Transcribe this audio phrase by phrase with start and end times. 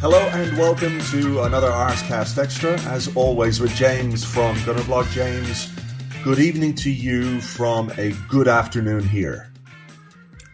[0.00, 5.10] Hello and welcome to another Arsecast Extra, as always with James from Gunnerblog.
[5.10, 5.72] James,
[6.22, 9.52] good evening to you from a good afternoon here.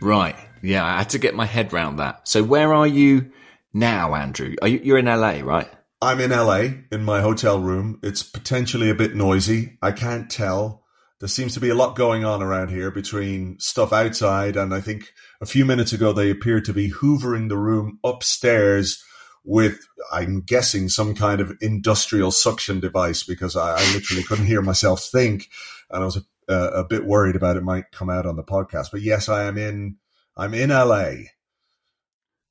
[0.00, 0.34] Right.
[0.62, 2.26] Yeah, I had to get my head round that.
[2.26, 3.32] So where are you
[3.74, 4.54] now, Andrew?
[4.62, 5.70] Are you, you're in LA, right?
[6.00, 8.00] I'm in LA in my hotel room.
[8.02, 9.76] It's potentially a bit noisy.
[9.82, 10.84] I can't tell.
[11.20, 14.80] There seems to be a lot going on around here between stuff outside, and I
[14.80, 19.04] think a few minutes ago they appeared to be hoovering the room upstairs
[19.44, 19.78] with,
[20.12, 25.02] I'm guessing, some kind of industrial suction device because I, I literally couldn't hear myself
[25.02, 25.50] think,
[25.90, 26.16] and I was
[26.48, 28.90] a, a bit worried about it might come out on the podcast.
[28.90, 29.96] But yes, I am in.
[30.36, 31.12] I'm in LA.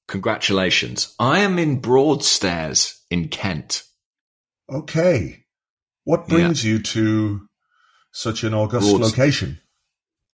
[0.08, 1.14] Congratulations.
[1.20, 3.84] I am in Broadstairs in Kent.
[4.70, 5.46] Okay.
[6.04, 6.74] What brings yeah.
[6.74, 7.48] you to
[8.12, 9.60] such an august location?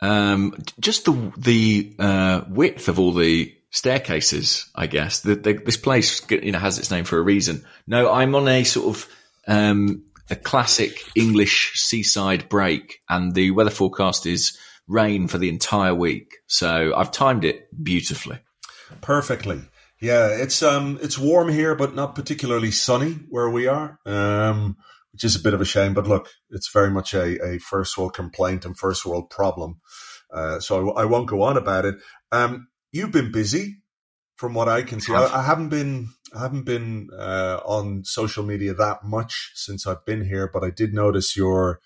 [0.01, 5.21] Um, just the the uh, width of all the staircases, I guess.
[5.21, 7.65] The, the, this place, you know, has its name for a reason.
[7.87, 9.09] No, I'm on a sort of
[9.47, 15.95] um, a classic English seaside break, and the weather forecast is rain for the entire
[15.95, 16.37] week.
[16.47, 18.39] So I've timed it beautifully.
[19.01, 19.61] Perfectly.
[20.01, 23.99] Yeah, it's um it's warm here, but not particularly sunny where we are.
[24.07, 24.77] Um,
[25.13, 25.95] which is a bit of a shame.
[25.95, 29.81] But look, it's very much a, a first world complaint and first world problem.
[30.33, 31.97] Uh, so I, I, won't go on about it.
[32.31, 33.79] Um, you've been busy,
[34.39, 35.13] from what I can see.
[35.13, 40.05] I, I haven't been I haven't been uh, on social media that much since I've
[40.07, 41.81] been here, but I did notice your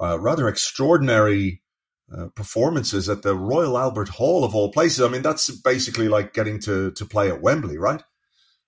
[0.00, 1.62] uh, rather extraordinary
[2.14, 5.00] uh, performances at the Royal Albert Hall of all places.
[5.00, 8.02] I mean, that's basically like getting to to play at Wembley, right?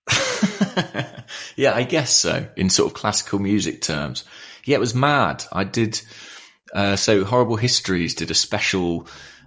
[1.57, 2.49] yeah, I guess so.
[2.57, 4.25] In sort of classical music terms,
[4.65, 5.45] yeah, it was mad.
[5.53, 6.01] I did.
[6.75, 9.07] Uh, so horrible histories did a special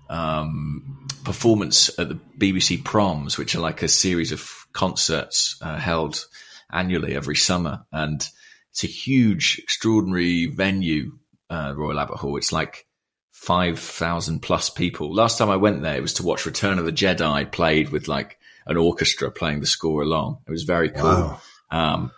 [0.09, 6.25] um, performance at the BBC Proms, which are like a series of concerts uh, held
[6.71, 8.27] annually every summer, and
[8.71, 11.13] it's a huge, extraordinary venue,
[11.49, 12.37] uh, Royal Albert Hall.
[12.37, 12.85] It's like
[13.31, 15.13] five thousand plus people.
[15.13, 18.07] Last time I went there, it was to watch Return of the Jedi played with
[18.07, 20.39] like an orchestra playing the score along.
[20.47, 21.03] It was very cool.
[21.03, 21.41] Wow.
[21.71, 22.11] Um,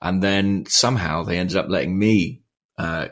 [0.00, 2.42] and then somehow they ended up letting me
[2.78, 3.08] uh,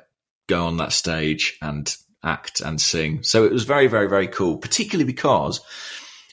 [0.46, 3.22] go on that stage and act and sing.
[3.22, 5.60] So it was very, very, very cool, particularly because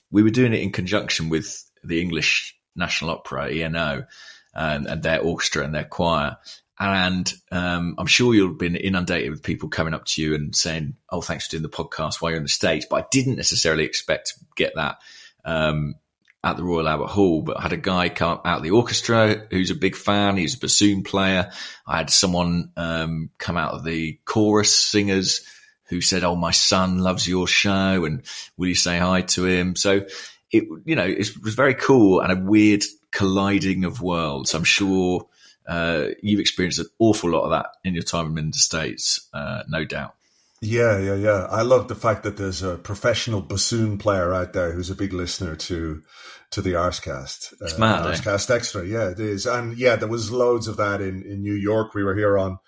[0.09, 4.05] we were doing it in conjunction with the English National Opera, ENO,
[4.53, 6.37] and, and their orchestra and their choir.
[6.79, 10.95] And um, I'm sure you've been inundated with people coming up to you and saying,
[11.09, 13.83] "Oh, thanks for doing the podcast while you're in the States." But I didn't necessarily
[13.83, 14.97] expect to get that
[15.45, 15.93] um,
[16.43, 17.43] at the Royal Albert Hall.
[17.43, 20.37] But I had a guy come out of the orchestra who's a big fan.
[20.37, 21.51] He's a bassoon player.
[21.85, 25.45] I had someone um, come out of the chorus singers
[25.91, 28.23] who said, "Oh, my son loves your show, and
[28.57, 30.05] will you say hi to him?" So
[30.51, 34.55] it, you know, it was very cool and a weird colliding of worlds.
[34.55, 35.27] I'm sure
[35.67, 39.63] uh, you've experienced an awful lot of that in your time in the states, uh,
[39.67, 40.15] no doubt.
[40.61, 41.47] Yeah, yeah, yeah.
[41.49, 45.11] I love the fact that there's a professional bassoon player out there who's a big
[45.11, 46.03] listener to
[46.51, 47.53] to the Arsecast.
[47.61, 48.13] It's uh, mad, eh?
[48.13, 48.55] Arsecast eh?
[48.55, 48.85] Extra.
[48.85, 49.47] Yeah, it is.
[49.47, 51.95] And yeah, there was loads of that in in New York.
[51.95, 52.59] We were here on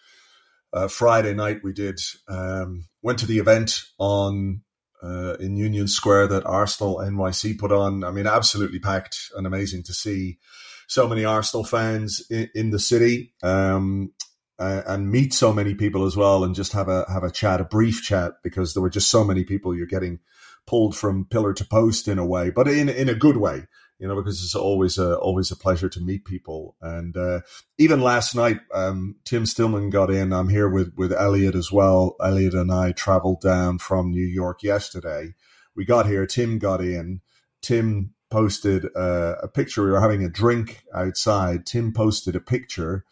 [0.73, 1.63] uh, Friday night.
[1.63, 4.61] We did um, went to the event on
[5.03, 8.03] uh, in Union Square that Arsenal NYC put on.
[8.03, 10.39] I mean, absolutely packed and amazing to see
[10.87, 14.13] so many Arsenal fans in, in the city um,
[14.57, 17.61] uh, and meet so many people as well, and just have a have a chat,
[17.61, 19.75] a brief chat, because there were just so many people.
[19.75, 20.19] You're getting
[20.65, 23.67] pulled from pillar to post in a way, but in in a good way
[24.03, 26.75] you know, because it's always a always a pleasure to meet people.
[26.81, 27.39] And uh,
[27.77, 30.33] even last night, um, Tim Stillman got in.
[30.33, 32.17] I'm here with with Elliot as well.
[32.21, 35.35] Elliot and I traveled down from New York yesterday.
[35.73, 36.25] We got here.
[36.25, 37.21] Tim got in.
[37.61, 39.85] Tim posted uh, a picture.
[39.85, 41.65] We were having a drink outside.
[41.65, 43.05] Tim posted a picture,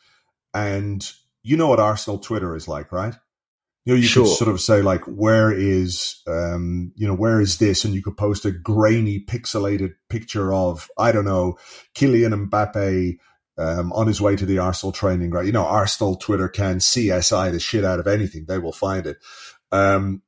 [0.54, 1.10] and
[1.42, 3.16] you know what Arsenal Twitter is like, right?
[3.86, 4.26] You know, you sure.
[4.26, 7.84] could sort of say like, where is, um, you know, where is this?
[7.84, 11.58] And you could post a grainy, pixelated picture of, I don't know,
[11.96, 13.18] Kylian Mbappe,
[13.58, 15.48] um, on his way to the Arsenal training ground.
[15.48, 19.18] You know, Arsenal Twitter can CSI the shit out of anything; they will find it.
[19.72, 20.22] Um,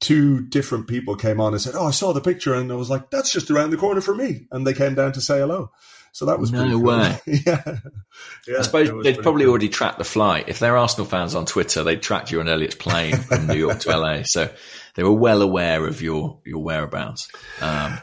[0.00, 2.90] two different people came on and said, "Oh, I saw the picture," and I was
[2.90, 5.70] like, "That's just around the corner for me," and they came down to say hello.
[6.16, 6.82] So that was no cool.
[6.82, 7.20] way.
[7.26, 7.62] yeah.
[8.48, 9.50] yeah, I suppose they'd probably cool.
[9.50, 10.48] already tracked the flight.
[10.48, 13.80] If they're Arsenal fans on Twitter, they tracked you on Elliot's plane from New York
[13.80, 14.50] to LA, so
[14.94, 17.28] they were well aware of your your whereabouts.
[17.60, 17.98] Um,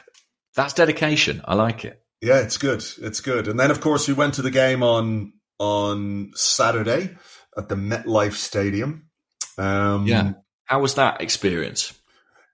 [0.53, 1.41] that's dedication.
[1.43, 2.03] I like it.
[2.21, 2.85] Yeah, it's good.
[3.01, 3.47] It's good.
[3.47, 7.17] And then, of course, we went to the game on on Saturday
[7.57, 9.09] at the MetLife Stadium.
[9.57, 10.33] Um, yeah,
[10.65, 11.99] how was that experience?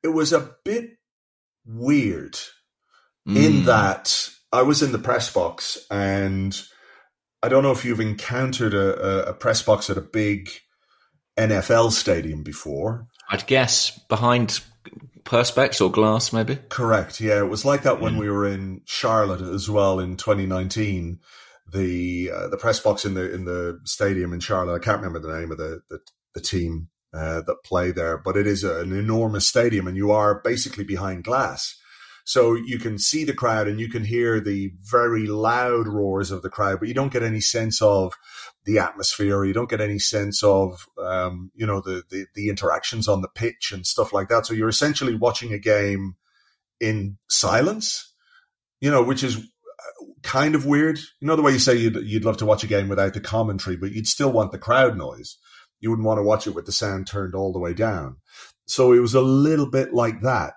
[0.03, 0.91] It was a bit
[1.65, 2.39] weird
[3.27, 3.35] mm.
[3.35, 6.59] in that I was in the press box, and
[7.43, 10.49] I don't know if you've encountered a, a press box at a big
[11.37, 13.07] NFL stadium before.
[13.29, 14.61] I'd guess behind
[15.23, 16.57] perspex or glass, maybe.
[16.69, 17.21] Correct.
[17.21, 18.19] Yeah, it was like that when mm.
[18.19, 21.19] we were in Charlotte as well in 2019.
[21.71, 24.75] The uh, the press box in the in the stadium in Charlotte.
[24.75, 25.99] I can't remember the name of the the,
[26.33, 30.11] the team uh, that play there, but it is a, an enormous stadium, and you
[30.11, 31.79] are basically behind glass.
[32.29, 36.43] So you can see the crowd and you can hear the very loud roars of
[36.43, 38.13] the crowd, but you don't get any sense of
[38.65, 39.43] the atmosphere.
[39.45, 43.29] You don't get any sense of, um, you know, the, the, the interactions on the
[43.33, 44.45] pitch and stuff like that.
[44.45, 46.17] So you're essentially watching a game
[46.79, 48.13] in silence,
[48.79, 50.99] you know, which is uh, kind of weird.
[51.21, 53.21] You know, the way you say you'd, you'd love to watch a game without the
[53.21, 55.39] commentary, but you'd still want the crowd noise.
[55.79, 58.17] You wouldn't want to watch it with the sound turned all the way down.
[58.67, 60.53] So it was a little bit like that.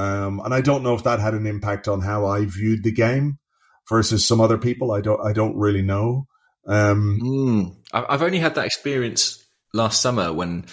[0.00, 2.90] Um, and I don't know if that had an impact on how I viewed the
[2.90, 3.38] game
[3.86, 4.92] versus some other people.
[4.92, 6.26] I don't, I don't really know.
[6.66, 7.76] Um, mm.
[7.92, 9.44] I've only had that experience
[9.74, 10.64] last summer when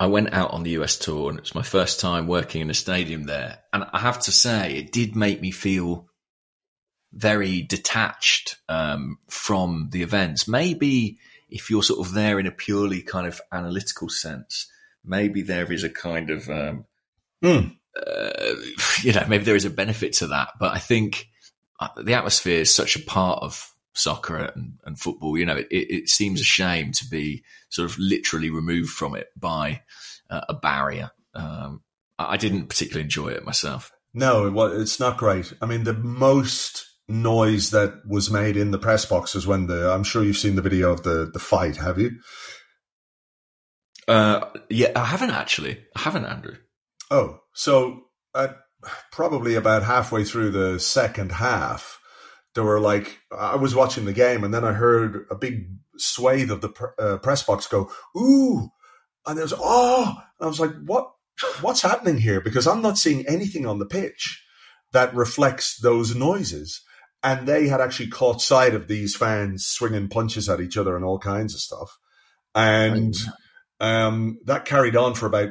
[0.00, 2.70] I went out on the US tour and it was my first time working in
[2.70, 3.58] a stadium there.
[3.74, 6.08] And I have to say, it did make me feel
[7.12, 10.48] very detached um, from the events.
[10.48, 11.18] Maybe
[11.50, 14.70] if you're sort of there in a purely kind of analytical sense,
[15.04, 16.86] maybe there is a kind of um,
[17.44, 18.54] mm uh,
[19.02, 20.50] you know, maybe there is a benefit to that.
[20.58, 21.28] But I think
[21.80, 25.36] uh, the atmosphere is such a part of soccer and, and football.
[25.36, 29.28] You know, it, it, seems a shame to be sort of literally removed from it
[29.36, 29.82] by
[30.30, 31.10] uh, a barrier.
[31.34, 31.82] Um,
[32.18, 33.92] I didn't particularly enjoy it myself.
[34.14, 35.52] No, it's not great.
[35.60, 39.92] I mean, the most noise that was made in the press box was when the.
[39.92, 41.76] I'm sure you've seen the video of the the fight.
[41.76, 42.12] Have you?
[44.08, 45.84] Uh, yeah, I haven't actually.
[45.94, 46.56] I haven't, Andrew.
[47.10, 48.04] Oh, so
[49.10, 52.00] probably about halfway through the second half,
[52.54, 55.66] there were like I was watching the game, and then I heard a big
[55.96, 56.70] swathe of the
[57.00, 58.70] uh, press box go ooh,
[59.26, 60.06] and there was, oh,
[60.38, 61.10] and I was like, what?
[61.60, 62.40] What's happening here?
[62.40, 64.44] Because I'm not seeing anything on the pitch
[64.92, 66.80] that reflects those noises.
[67.24, 71.04] And they had actually caught sight of these fans swinging punches at each other and
[71.04, 71.98] all kinds of stuff.
[72.54, 73.14] And
[73.80, 75.50] um, that carried on for about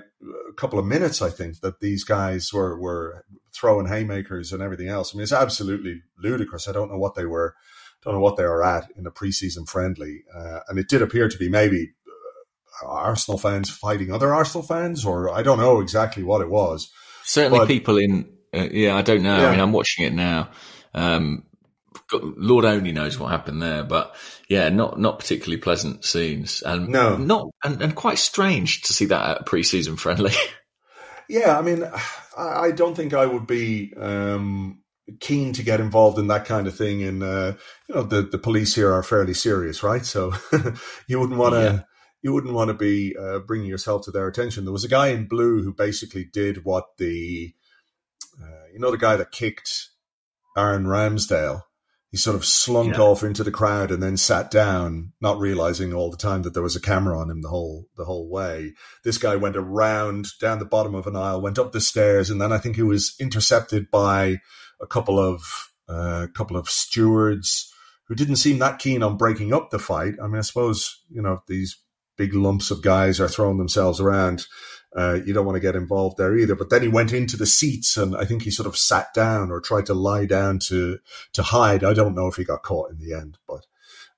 [0.49, 4.87] a couple of minutes, I think, that these guys were, were throwing haymakers and everything
[4.87, 5.13] else.
[5.13, 6.67] I mean, it's absolutely ludicrous.
[6.67, 7.55] I don't know what they were,
[8.03, 10.23] don't know what they were at in a preseason friendly.
[10.35, 11.93] Uh, and it did appear to be maybe
[12.83, 16.91] uh, Arsenal fans fighting other Arsenal fans, or I don't know exactly what it was.
[17.23, 19.37] Certainly but, people in, uh, yeah, I don't know.
[19.37, 19.47] Yeah.
[19.47, 20.49] I mean, I'm watching it now.
[20.93, 21.43] Um,
[22.11, 24.15] Lord only knows what happened there, but
[24.47, 29.05] yeah, not not particularly pleasant scenes, and no, not and, and quite strange to see
[29.05, 30.33] that at a preseason friendly.
[31.29, 31.83] yeah, I mean,
[32.37, 34.81] I, I, don't think I would be um,
[35.19, 37.03] keen to get involved in that kind of thing.
[37.03, 37.53] And uh,
[37.87, 40.05] you know, the the police here are fairly serious, right?
[40.05, 40.33] So
[41.07, 41.61] you wouldn't want to.
[41.61, 41.79] Yeah.
[42.23, 44.65] You wouldn't want to be uh, bringing yourself to their attention.
[44.65, 47.53] There was a guy in blue who basically did what the,
[48.41, 49.89] uh, you know, the guy that kicked
[50.57, 51.61] Aaron Ramsdale
[52.11, 53.01] he sort of slunk yeah.
[53.01, 56.63] off into the crowd and then sat down, not realizing all the time that there
[56.63, 58.73] was a camera on him the whole the whole way.
[59.03, 62.39] This guy went around down the bottom of an aisle, went up the stairs, and
[62.39, 64.37] then I think he was intercepted by
[64.81, 65.41] a couple of
[65.89, 67.73] a uh, couple of stewards
[68.07, 70.13] who didn't seem that keen on breaking up the fight.
[70.21, 71.77] I mean, I suppose you know these
[72.17, 74.45] big lumps of guys are throwing themselves around
[74.95, 76.55] uh, you don't want to get involved there either.
[76.55, 79.51] But then he went into the seats, and I think he sort of sat down
[79.51, 80.99] or tried to lie down to
[81.33, 81.83] to hide.
[81.83, 83.65] I don't know if he got caught in the end, but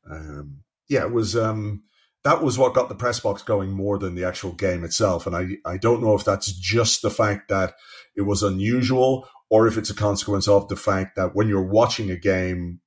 [0.10, 1.84] um, yeah, it was um,
[2.24, 5.26] that was what got the press box going more than the actual game itself.
[5.26, 7.74] And I I don't know if that's just the fact that
[8.16, 12.12] it was unusual, or if it's a consequence of the fact that when you're watching
[12.12, 12.82] a game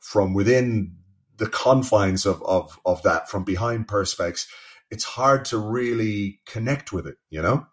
[0.00, 0.96] from within
[1.36, 4.46] the confines of of of that, from behind perspex
[4.90, 7.66] it's hard to really connect with it, you know?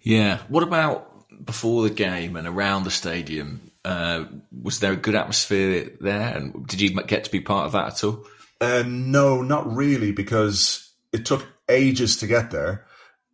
[0.00, 0.38] Yeah.
[0.48, 1.10] What about
[1.44, 3.70] before the game and around the stadium?
[3.84, 4.24] Uh,
[4.62, 7.88] was there a good atmosphere there, and did you get to be part of that
[7.88, 8.24] at all?
[8.60, 12.86] Uh, no, not really, because it took ages to get there.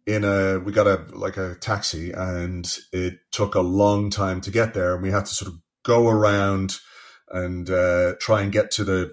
[0.06, 4.50] In a, we got a like a taxi, and it took a long time to
[4.50, 6.78] get there, and we had to sort of go around
[7.30, 9.12] and uh, try and get to the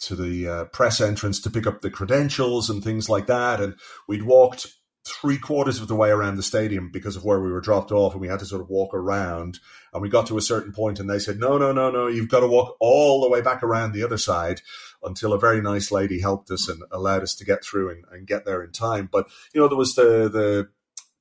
[0.00, 3.60] to the uh, press entrance to pick up the credentials and things like that.
[3.60, 3.74] And
[4.06, 4.66] we'd walked
[5.06, 8.12] three quarters of the way around the stadium because of where we were dropped off,
[8.12, 9.58] and we had to sort of walk around.
[9.92, 12.08] And we got to a certain point, and they said, "No, no, no, no!
[12.08, 14.60] You've got to walk all the way back around the other side."
[15.02, 18.26] Until a very nice lady helped us and allowed us to get through and, and
[18.26, 19.08] get there in time.
[19.12, 20.68] But you know, there was the the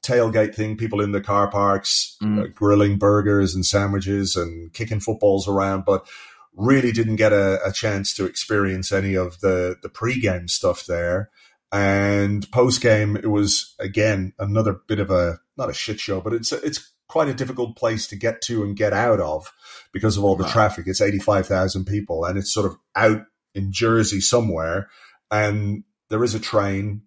[0.02, 2.44] tailgate thing, people in the car parks mm.
[2.44, 6.08] uh, grilling burgers and sandwiches and kicking footballs around, but
[6.56, 11.30] really didn't get a, a chance to experience any of the the pre-game stuff there.
[11.72, 16.34] And post game, it was again another bit of a not a shit show, but
[16.34, 19.52] it's it's quite a difficult place to get to and get out of
[19.92, 20.86] because of all the traffic.
[20.88, 24.90] It's eighty five thousand people, and it's sort of out in Jersey somewhere,
[25.32, 27.02] and there is a train,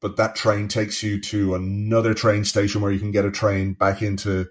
[0.00, 3.74] but that train takes you to another train station where you can get a train
[3.74, 4.46] back into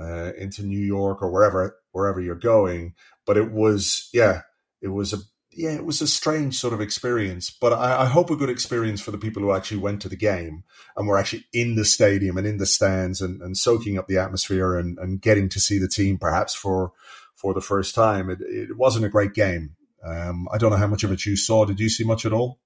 [0.00, 2.94] uh, into New York or wherever wherever you're going.
[3.26, 4.42] But it was yeah,
[4.82, 5.18] it was a
[5.56, 9.00] yeah, it was a strange sort of experience, but I, I, hope a good experience
[9.00, 10.64] for the people who actually went to the game
[10.96, 14.18] and were actually in the stadium and in the stands and, and soaking up the
[14.18, 16.92] atmosphere and, and getting to see the team perhaps for
[17.36, 18.30] for the first time.
[18.30, 19.76] It, it wasn't a great game.
[20.04, 21.64] Um, I don't know how much of it you saw.
[21.64, 22.58] Did you see much at all?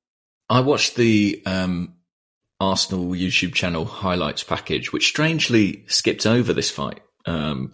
[0.48, 1.94] I watched the um,
[2.60, 7.00] Arsenal YouTube channel highlights package, which strangely skipped over this fight.
[7.28, 7.72] Um,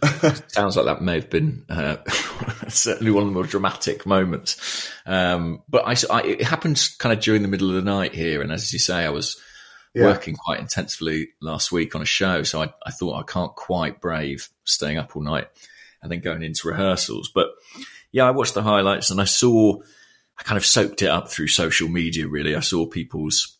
[0.48, 1.96] sounds like that may have been uh,
[2.68, 4.90] certainly one of the more dramatic moments.
[5.06, 8.42] Um, but I, I, it happened kind of during the middle of the night here,
[8.42, 9.40] and as you say, I was
[9.94, 10.06] yeah.
[10.06, 14.00] working quite intensively last week on a show, so I, I, thought I can't quite
[14.00, 15.46] brave staying up all night
[16.02, 17.30] and then going into rehearsals.
[17.32, 17.48] But
[18.10, 19.78] yeah, I watched the highlights and I saw,
[20.38, 22.26] I kind of soaked it up through social media.
[22.26, 23.56] Really, I saw people's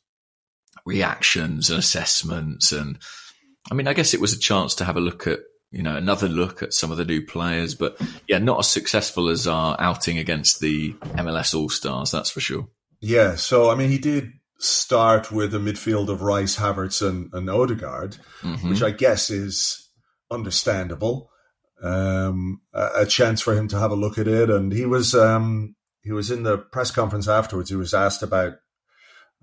[0.84, 2.98] reactions and assessments, and
[3.70, 5.38] I mean, I guess it was a chance to have a look at
[5.74, 7.74] you know, another look at some of the new players.
[7.74, 12.40] But yeah, not as successful as our outing against the MLS All Stars, that's for
[12.40, 12.68] sure.
[13.00, 17.50] Yeah, so I mean, he did start with a midfield of Rice, Havertz, and, and
[17.50, 18.70] Odegaard, mm-hmm.
[18.70, 19.90] which I guess is
[20.30, 21.28] understandable.
[21.82, 25.14] Um, a, a, chance for him to have a look at it, and he was
[25.14, 27.68] um, he was in the press conference afterwards.
[27.68, 28.54] He was asked about,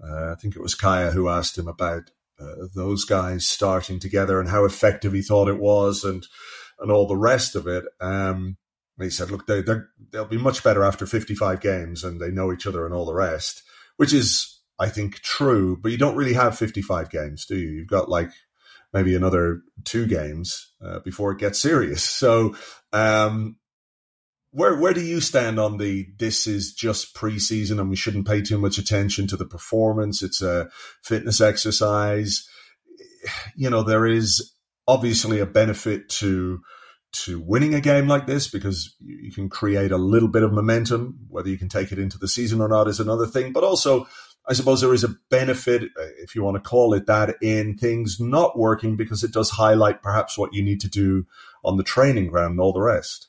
[0.01, 2.09] uh, I think it was Kaya who asked him about
[2.41, 6.25] uh, those guys starting together and how effective he thought it was and
[6.79, 7.85] and all the rest of it.
[7.99, 8.57] Um,
[8.99, 9.63] he said, look, they,
[10.11, 13.13] they'll be much better after 55 games and they know each other and all the
[13.13, 13.63] rest,
[13.97, 15.77] which is, I think, true.
[15.81, 17.69] But you don't really have 55 games, do you?
[17.69, 18.31] You've got like
[18.93, 22.03] maybe another two games uh, before it gets serious.
[22.21, 22.55] So
[22.93, 23.57] um,
[24.51, 28.41] where where do you stand on the this is just preseason and we shouldn't pay
[28.41, 30.21] too much attention to the performance?
[30.21, 30.69] It's a
[31.01, 32.47] fitness exercise.
[33.55, 34.53] You know, there is
[34.87, 36.61] obviously a benefit to
[37.13, 41.19] to winning a game like this because you can create a little bit of momentum.
[41.29, 43.51] Whether you can take it into the season or not is another thing.
[43.53, 44.07] But also,
[44.47, 47.77] I suppose there is a benefit, uh, if you want to call it that, in
[47.77, 51.25] things not working because it does highlight perhaps what you need to do
[51.63, 53.27] on the training ground and all the rest.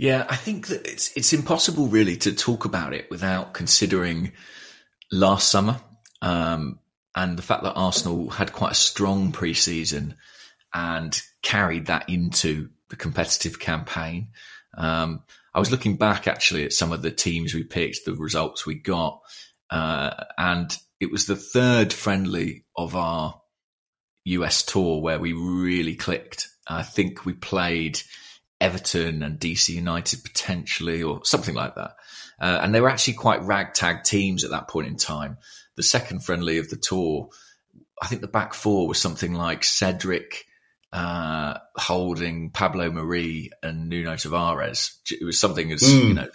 [0.00, 4.32] Yeah, I think that it's it's impossible really to talk about it without considering
[5.12, 5.78] last summer
[6.22, 6.78] um,
[7.14, 10.14] and the fact that Arsenal had quite a strong preseason
[10.72, 14.28] and carried that into the competitive campaign.
[14.74, 18.64] Um, I was looking back actually at some of the teams we picked, the results
[18.64, 19.20] we got,
[19.68, 23.38] uh, and it was the third friendly of our
[24.24, 26.48] US tour where we really clicked.
[26.66, 28.00] I think we played
[28.60, 31.96] Everton and DC United potentially, or something like that.
[32.40, 35.38] Uh, and they were actually quite ragtag teams at that point in time.
[35.76, 37.28] The second friendly of the tour,
[38.00, 40.44] I think the back four was something like Cedric,
[40.92, 44.96] uh, Holding, Pablo Mari, and Nuno Tavares.
[45.10, 46.08] It was something as mm.
[46.08, 46.28] you know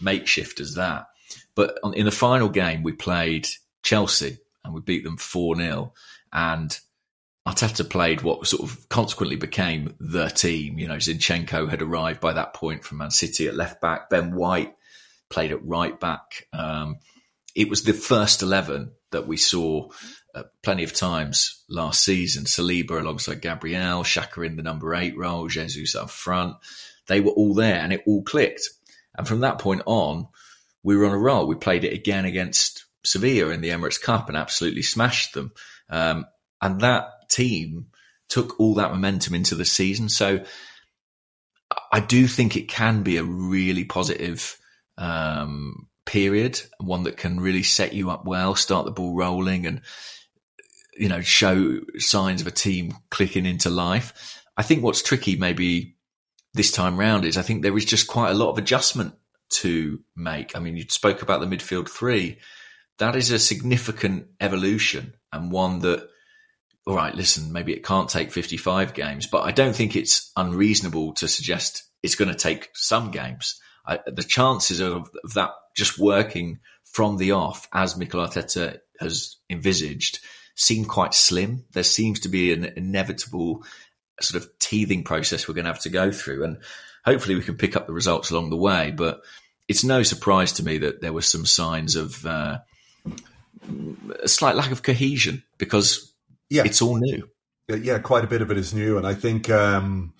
[0.00, 1.06] makeshift as that.
[1.54, 3.46] But on, in the final game, we played
[3.82, 5.92] Chelsea and we beat them four 0
[6.32, 6.78] and
[7.46, 10.78] Arteta played what sort of consequently became the team.
[10.78, 14.10] You know, Zinchenko had arrived by that point from Man City at left back.
[14.10, 14.74] Ben White
[15.28, 16.46] played at right back.
[16.52, 16.98] Um,
[17.54, 19.88] it was the first 11 that we saw
[20.34, 22.44] uh, plenty of times last season.
[22.44, 26.56] Saliba alongside Gabriel, Xhaka in the number eight role, Jesus up front.
[27.08, 28.68] They were all there and it all clicked.
[29.16, 30.28] And from that point on,
[30.82, 31.46] we were on a roll.
[31.46, 35.52] We played it again against Sevilla in the Emirates Cup and absolutely smashed them.
[35.90, 36.26] Um,
[36.60, 37.86] and that team
[38.28, 40.08] took all that momentum into the season.
[40.08, 40.44] So
[41.90, 44.58] I do think it can be a really positive
[44.98, 49.80] um, period, one that can really set you up well, start the ball rolling, and
[50.96, 54.42] you know show signs of a team clicking into life.
[54.56, 55.96] I think what's tricky maybe
[56.54, 59.14] this time round is I think there is just quite a lot of adjustment
[59.50, 60.56] to make.
[60.56, 62.38] I mean, you spoke about the midfield three.
[62.98, 66.08] That is a significant evolution and one that,
[66.86, 71.14] all right, listen, maybe it can't take 55 games, but I don't think it's unreasonable
[71.14, 73.60] to suggest it's going to take some games.
[73.86, 79.36] I, the chances of, of that just working from the off, as Mikel Arteta has
[79.48, 80.18] envisaged,
[80.56, 81.64] seem quite slim.
[81.72, 83.64] There seems to be an inevitable
[84.20, 86.44] sort of teething process we're going to have to go through.
[86.44, 86.58] And
[87.04, 88.90] hopefully we can pick up the results along the way.
[88.90, 89.22] But
[89.68, 92.58] it's no surprise to me that there were some signs of uh,
[94.22, 96.11] a slight lack of cohesion because
[96.52, 96.62] yeah.
[96.64, 97.28] it's all new.
[97.68, 98.98] Yeah, quite a bit of it is new.
[98.98, 99.50] And I think.
[99.50, 100.14] Um,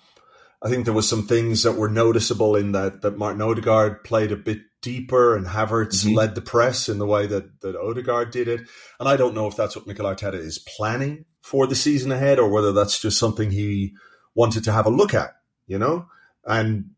[0.65, 4.31] I think there was some things that were noticeable in that that Martin Odegaard played
[4.31, 6.15] a bit deeper and Havertz mm-hmm.
[6.15, 8.61] led the press in the way that that Odegaard did it.
[8.97, 12.39] And I don't know if that's what Mikel Arteta is planning for the season ahead
[12.39, 13.93] or whether that's just something he
[14.35, 15.31] wanted to have a look at,
[15.67, 16.07] you know?
[16.45, 16.91] And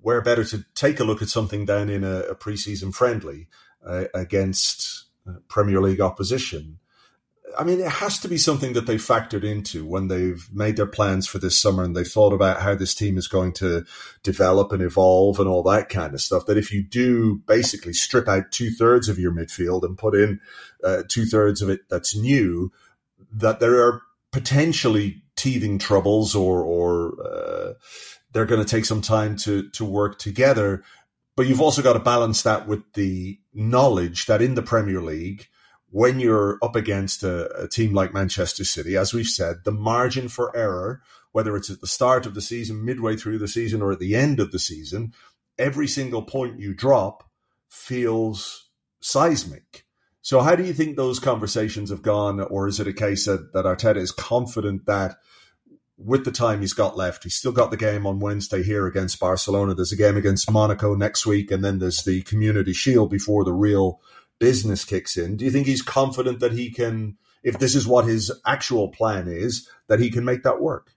[0.00, 3.48] where better to take a look at something than in a, a preseason friendly
[3.86, 6.78] uh, against uh, Premier League opposition.
[7.58, 10.86] I mean, it has to be something that they factored into when they've made their
[10.86, 13.84] plans for this summer and they thought about how this team is going to
[14.22, 16.46] develop and evolve and all that kind of stuff.
[16.46, 20.40] That if you do basically strip out two thirds of your midfield and put in
[20.82, 22.72] uh, two thirds of it that's new,
[23.32, 27.72] that there are potentially teething troubles or or uh,
[28.32, 30.82] they're going to take some time to to work together.
[31.36, 35.48] But you've also got to balance that with the knowledge that in the Premier League,
[35.94, 40.28] when you're up against a, a team like Manchester City, as we've said, the margin
[40.28, 43.92] for error, whether it's at the start of the season, midway through the season, or
[43.92, 45.12] at the end of the season,
[45.56, 47.22] every single point you drop
[47.68, 48.70] feels
[49.00, 49.86] seismic.
[50.20, 53.52] So, how do you think those conversations have gone, or is it a case that,
[53.52, 55.18] that Arteta is confident that
[55.96, 59.20] with the time he's got left, he's still got the game on Wednesday here against
[59.20, 59.74] Barcelona.
[59.76, 63.52] There's a game against Monaco next week, and then there's the Community Shield before the
[63.52, 64.00] real
[64.38, 65.36] business kicks in.
[65.36, 69.28] Do you think he's confident that he can, if this is what his actual plan
[69.28, 70.90] is, that he can make that work?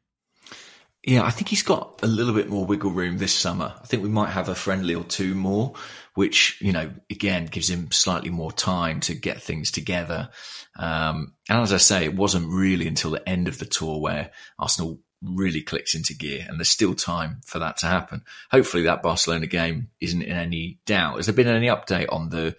[1.04, 3.74] Yeah, I think he's got a little bit more wiggle room this summer.
[3.82, 5.74] I think we might have a friendly or two more,
[6.16, 10.30] which, you know, again, gives him slightly more time to get things together.
[10.78, 14.32] Um, and as I say, it wasn't really until the end of the tour where
[14.60, 18.24] Arsenal really clicks into gear and there's still time for that to happen.
[18.52, 21.18] Hopefully that Barcelona game isn't in any doubt.
[21.18, 22.56] Has there been any update on the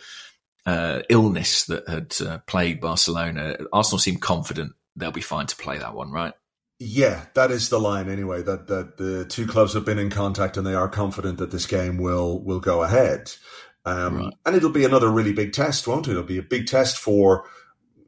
[0.69, 3.57] uh, illness that had uh, plagued Barcelona?
[3.73, 6.35] Arsenal seem confident they'll be fine to play that one, right?
[6.81, 8.43] Yeah, that is the line anyway.
[8.43, 11.67] That that the two clubs have been in contact and they are confident that this
[11.67, 13.33] game will will go ahead.
[13.85, 14.35] Um, right.
[14.45, 16.13] And it'll be another really big test, won't it?
[16.13, 17.47] It'll be a big test for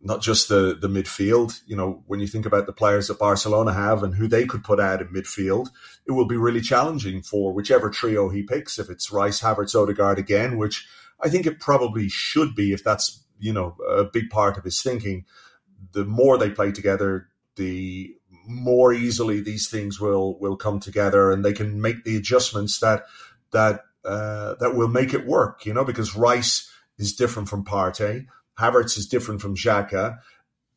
[0.02, 1.60] not just the the midfield.
[1.66, 4.62] You know, when you think about the players that Barcelona have and who they could
[4.62, 5.70] put out in midfield,
[6.06, 8.78] it will be really challenging for whichever trio he picks.
[8.78, 10.86] If it's Rice, Havertz, Odegaard again, which
[11.22, 14.82] I think it probably should be, if that's you know a big part of his
[14.82, 15.24] thinking.
[15.92, 18.14] The more they play together, the
[18.46, 23.04] more easily these things will will come together and they can make the adjustments that
[23.52, 25.66] that uh, that will make it work.
[25.66, 28.26] You know, because Rice is different from Partey,
[28.58, 30.18] Havertz is different from Xhaka.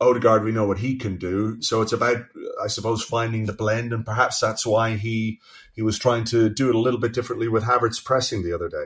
[0.02, 1.62] Odegaard, we know what he can do.
[1.62, 2.26] So it's about,
[2.62, 5.40] I suppose, finding the blend, and perhaps that's why he
[5.74, 8.70] he was trying to do it a little bit differently with Havertz pressing the other
[8.70, 8.86] day.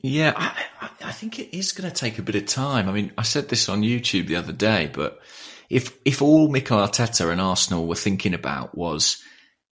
[0.00, 2.88] Yeah, I, I think it is going to take a bit of time.
[2.88, 5.20] I mean, I said this on YouTube the other day, but
[5.68, 9.22] if if all Mikel Arteta and Arsenal were thinking about was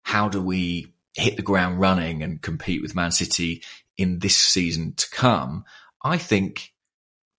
[0.03, 3.63] how do we hit the ground running and compete with Man City
[3.97, 5.65] in this season to come,
[6.03, 6.73] I think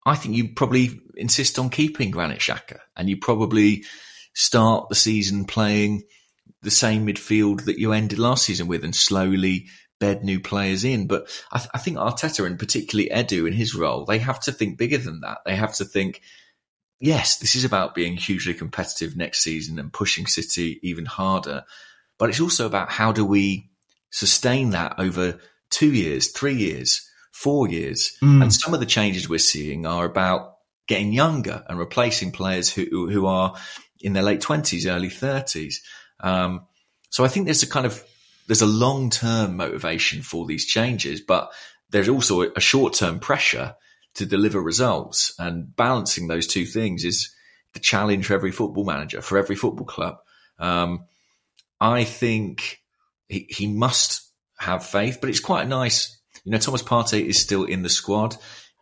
[0.07, 3.85] I think you probably insist on keeping Granit Xhaka and you probably
[4.33, 6.05] start the season playing
[6.63, 9.67] the same midfield that you ended last season with and slowly
[9.99, 11.07] bed new players in.
[11.07, 14.53] But I, th- I think Arteta and particularly Edu in his role, they have to
[14.53, 15.39] think bigger than that.
[15.45, 16.23] They have to think
[16.99, 21.65] yes, this is about being hugely competitive next season and pushing City even harder.
[22.19, 23.69] But it's also about how do we
[24.11, 25.39] sustain that over
[25.71, 28.17] two years, three years, four years.
[28.23, 28.43] Mm.
[28.43, 30.55] And some of the changes we're seeing are about
[30.89, 33.57] getting younger and replacing players who, who are
[34.01, 35.83] in their late twenties, early thirties.
[36.21, 36.67] Um,
[37.11, 38.03] so I think there's a kind of,
[38.47, 41.53] there's a long term motivation for these changes, but
[41.91, 43.75] there's also a short term pressure
[44.15, 45.35] to deliver results.
[45.39, 47.35] And balancing those two things is
[47.75, 50.17] the challenge for every football manager, for every football club.
[50.59, 51.05] Um,
[51.81, 52.81] I think
[53.29, 54.23] he, he must
[54.59, 56.19] have faith, but it's quite nice.
[56.45, 58.37] You know, Thomas Partey is still in the squad.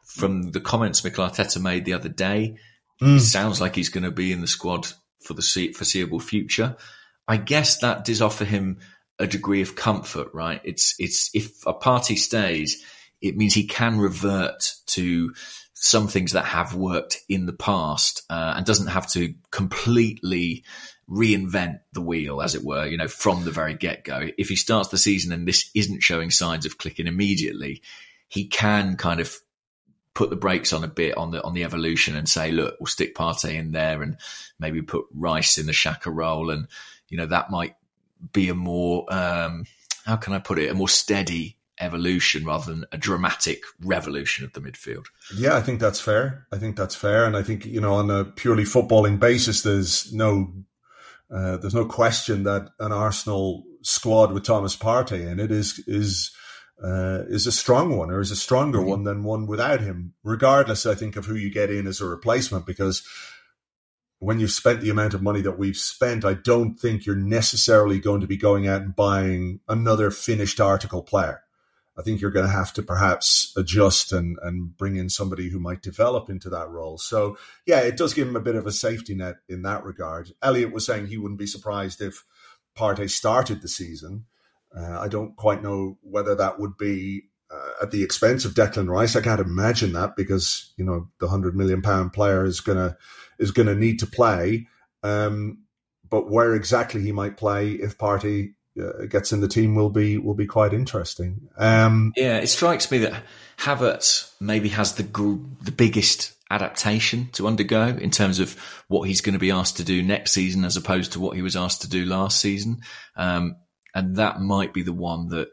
[0.04, 2.56] From the comments Mikel Arteta made the other day,
[3.02, 3.16] mm.
[3.16, 4.86] it sounds like he's going to be in the squad
[5.20, 6.76] for the foreseeable future.
[7.26, 8.78] I guess that does offer him
[9.18, 10.60] a degree of comfort, right?
[10.64, 12.84] It's it's if a Partey stays,
[13.20, 15.34] it means he can revert to
[15.74, 20.64] some things that have worked in the past uh, and doesn't have to completely
[21.08, 24.30] reinvent the wheel, as it were, you know, from the very get go.
[24.38, 27.82] If he starts the season and this isn't showing signs of clicking immediately,
[28.28, 29.36] he can kind of
[30.14, 32.86] put the brakes on a bit on the on the evolution and say, look, we'll
[32.86, 34.16] stick Partey in there and
[34.58, 36.68] maybe put Rice in the Xhaka role, and
[37.08, 37.74] you know that might
[38.32, 39.64] be a more um,
[40.04, 44.52] how can I put it a more steady evolution rather than a dramatic revolution of
[44.52, 45.06] the midfield.
[45.34, 46.46] Yeah, I think that's fair.
[46.52, 50.12] I think that's fair, and I think you know on a purely footballing basis, there's
[50.12, 50.52] no
[51.30, 56.30] uh, there's no question that an Arsenal squad with Thomas Partey in it is is
[56.82, 58.90] uh, is a strong one or is a stronger mm-hmm.
[58.90, 60.14] one than one without him.
[60.22, 63.06] Regardless, I think of who you get in as a replacement, because
[64.18, 67.98] when you've spent the amount of money that we've spent, I don't think you're necessarily
[67.98, 71.42] going to be going out and buying another finished article player.
[71.96, 75.60] I think you're going to have to perhaps adjust and, and bring in somebody who
[75.60, 76.98] might develop into that role.
[76.98, 80.32] So, yeah, it does give him a bit of a safety net in that regard.
[80.42, 82.24] Elliot was saying he wouldn't be surprised if
[82.76, 84.24] Partey started the season.
[84.76, 87.28] Uh, I don't quite know whether that would be
[87.82, 89.16] at the expense of Declan Rice.
[89.16, 92.96] I can't imagine that because you know the hundred million pound player is gonna
[93.38, 94.66] is gonna need to play.
[95.02, 95.64] Um,
[96.08, 100.18] but where exactly he might play if Partey uh, gets in the team will be
[100.18, 101.48] will be quite interesting.
[101.56, 103.22] Um, yeah, it strikes me that
[103.58, 105.02] Havertz maybe has the
[105.62, 108.54] the biggest adaptation to undergo in terms of
[108.88, 111.42] what he's going to be asked to do next season as opposed to what he
[111.42, 112.80] was asked to do last season.
[113.16, 113.56] Um,
[113.94, 115.48] and that might be the one that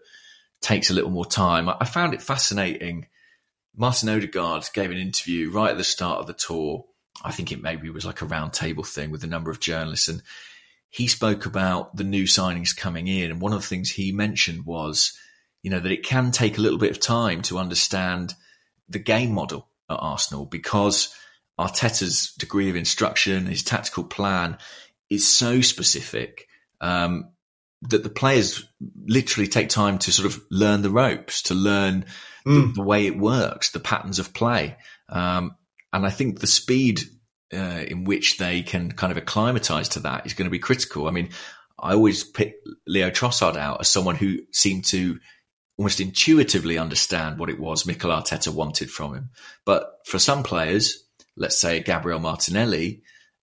[0.61, 1.69] takes a little more time.
[1.69, 3.07] I found it fascinating.
[3.75, 6.85] Martin Odegaard gave an interview right at the start of the tour.
[7.23, 10.21] I think it maybe was like a roundtable thing with a number of journalists, and
[10.89, 13.31] he spoke about the new signings coming in.
[13.31, 15.17] And one of the things he mentioned was,
[15.63, 18.33] you know, that it can take a little bit of time to understand
[18.89, 21.15] the game model at Arsenal because
[21.59, 24.57] Arteta's degree of instruction, his tactical plan
[25.09, 26.47] is so specific
[26.81, 27.31] um,
[27.83, 28.65] that the players
[29.07, 32.05] literally take time to sort of learn the ropes, to learn
[32.45, 32.67] mm.
[32.67, 34.77] the, the, way it works, the patterns of play.
[35.09, 35.55] Um,
[35.91, 37.01] and I think the speed
[37.53, 41.07] uh, in which they can kind of acclimatize to that is going to be critical.
[41.07, 41.29] I mean,
[41.79, 42.55] I always pick
[42.87, 45.19] Leo Trossard out as someone who seemed to
[45.77, 49.29] almost intuitively understand what it was Mikel Arteta wanted from him.
[49.65, 51.03] But for some players,
[51.35, 53.01] let's say Gabriel Martinelli,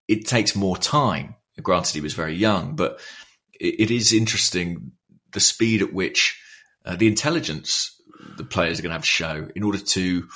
[0.08, 1.36] it takes more time.
[1.62, 3.00] Granted, he was very young, but
[3.64, 4.92] it, is interesting
[5.32, 6.40] the speed at which
[6.86, 8.00] uh, the intelligence
[8.38, 10.28] the players are going to have to show in order to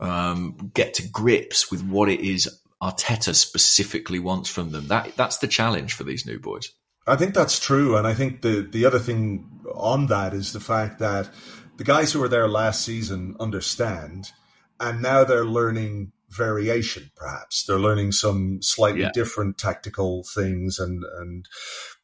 [0.00, 2.48] um, get to grips with what it is
[2.82, 4.88] Arteta specifically wants from them.
[4.88, 6.70] That that's the challenge for these new boys.
[7.06, 10.60] I think that's true, and I think the the other thing on that is the
[10.60, 11.30] fact that
[11.76, 14.32] the guys who were there last season understand,
[14.78, 17.10] and now they're learning variation.
[17.16, 19.10] Perhaps they're learning some slightly yeah.
[19.14, 21.46] different tactical things, and and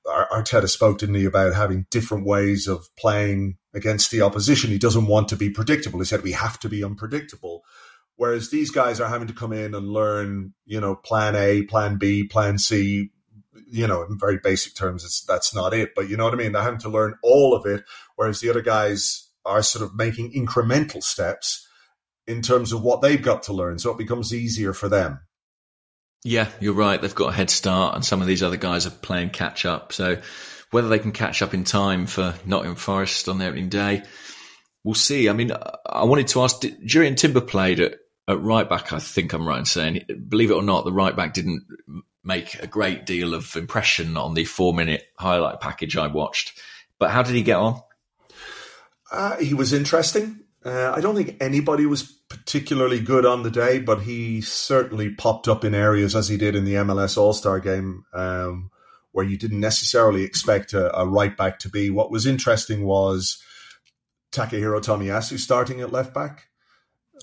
[0.07, 4.71] Arteta spoke to me about having different ways of playing against the opposition.
[4.71, 5.99] He doesn't want to be predictable.
[5.99, 7.63] He said we have to be unpredictable.
[8.17, 11.97] Whereas these guys are having to come in and learn, you know, plan A, plan
[11.97, 13.11] B, plan C.
[13.67, 15.95] You know, in very basic terms, it's that's not it.
[15.95, 16.53] But you know what I mean?
[16.53, 17.85] They're having to learn all of it,
[18.17, 21.67] whereas the other guys are sort of making incremental steps
[22.27, 23.79] in terms of what they've got to learn.
[23.79, 25.21] So it becomes easier for them.
[26.25, 27.01] Yeah, you're right.
[27.01, 29.93] They've got a head start, and some of these other guys are playing catch up.
[29.93, 30.21] So
[30.71, 34.05] whether they can catch up in time for Nottingham Forest on their opening day,
[34.85, 35.29] we'll see.
[35.29, 35.53] I mean,
[35.85, 37.95] I wanted to ask: Jurrien Timber played at,
[38.29, 38.93] at right back.
[38.93, 41.67] I think I'm right in saying, believe it or not, the right back didn't
[42.25, 46.59] make a great deal of impression on the four minute highlight package I watched.
[47.01, 47.81] But how did he get on?
[49.11, 50.42] Uh, he was interesting.
[50.65, 55.49] Uh, I don't think anybody was particularly good on the day, but he certainly popped
[55.49, 58.71] up in areas as he did in the MLS All Star game, um,
[59.11, 61.91] where you didn't necessarily expect a, a, right back to be.
[61.91, 63.43] What was interesting was
[64.31, 66.49] Takahiro Tomiyasu starting at left back.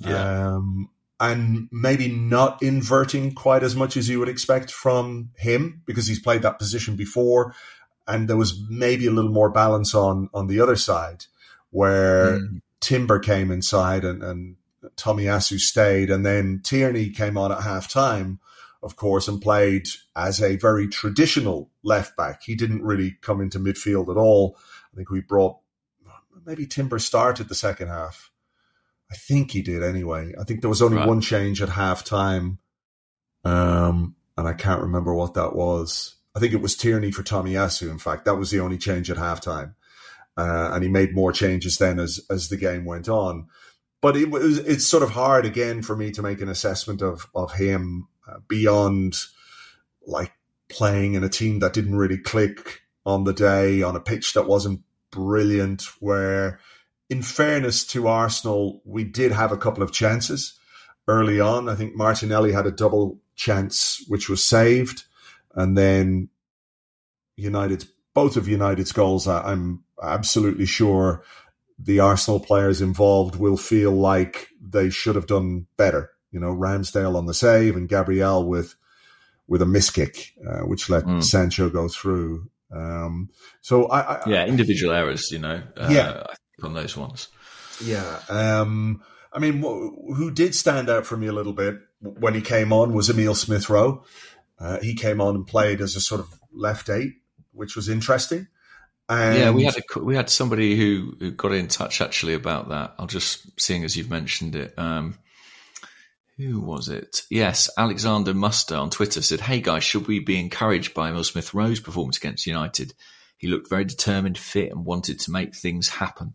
[0.01, 0.53] Yeah.
[0.53, 6.07] Um, and maybe not inverting quite as much as you would expect from him because
[6.07, 7.53] he's played that position before.
[8.07, 11.25] And there was maybe a little more balance on, on the other side
[11.71, 12.61] where mm.
[12.81, 14.55] Timber came inside and, and
[14.95, 18.39] Tomiyasu stayed, and then Tierney came on at half time,
[18.81, 22.43] of course, and played as a very traditional left back.
[22.43, 24.57] He didn't really come into midfield at all.
[24.93, 25.57] I think we brought
[26.45, 28.31] maybe Timber started the second half.
[29.11, 30.33] I think he did anyway.
[30.39, 31.07] I think there was only right.
[31.07, 32.59] one change at half time.
[33.43, 36.15] Um, and I can't remember what that was.
[36.35, 37.89] I think it was Tierney for Tomiyasu.
[37.89, 39.75] In fact, that was the only change at halftime.
[40.39, 43.47] Uh, and he made more changes then as as the game went on.
[44.01, 47.27] But it was it's sort of hard again for me to make an assessment of
[47.35, 49.15] of him uh, beyond
[50.07, 50.31] like
[50.69, 54.47] playing in a team that didn't really click on the day on a pitch that
[54.47, 55.81] wasn't brilliant.
[55.99, 56.61] Where,
[57.09, 60.57] in fairness to Arsenal, we did have a couple of chances
[61.05, 61.67] early on.
[61.67, 65.03] I think Martinelli had a double chance which was saved,
[65.53, 66.29] and then
[67.35, 69.27] United both of United's goals.
[69.27, 71.23] I'm absolutely sure
[71.77, 76.11] the Arsenal players involved will feel like they should have done better.
[76.31, 78.75] You know, Ramsdale on the save and Gabriel with
[79.47, 81.23] with a miss kick, uh, which let mm.
[81.23, 82.49] Sancho go through.
[82.71, 83.29] Um,
[83.61, 86.23] so I, I, yeah, individual errors, you know, uh, yeah,
[86.61, 87.29] on those ones.
[87.83, 88.19] Yeah.
[88.29, 89.01] Um,
[89.33, 92.93] I mean, who did stand out for me a little bit when he came on
[92.93, 94.03] was Emile Smith Rowe.
[94.59, 97.13] Uh, he came on and played as a sort of left eight,
[97.51, 98.47] which was interesting.
[99.09, 102.69] And yeah, we had a, we had somebody who, who got in touch actually about
[102.69, 102.93] that.
[102.99, 104.77] I'll just seeing as you've mentioned it.
[104.77, 105.17] Um,
[106.37, 107.23] who was it?
[107.29, 111.53] Yes, Alexander Muster on Twitter said, "Hey guys, should we be encouraged by Emile Smith
[111.53, 112.93] Rowe's performance against United?
[113.37, 116.33] He looked very determined, fit, and wanted to make things happen."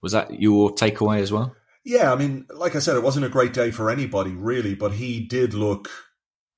[0.00, 1.54] Was that your takeaway as well?
[1.84, 4.92] Yeah, I mean, like I said, it wasn't a great day for anybody really, but
[4.92, 5.90] he did look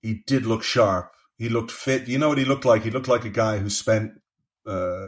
[0.02, 1.12] he did look sharp.
[1.38, 2.08] He looked fit.
[2.08, 2.82] You know what he looked like?
[2.82, 4.12] He looked like a guy who spent
[4.66, 5.06] uh,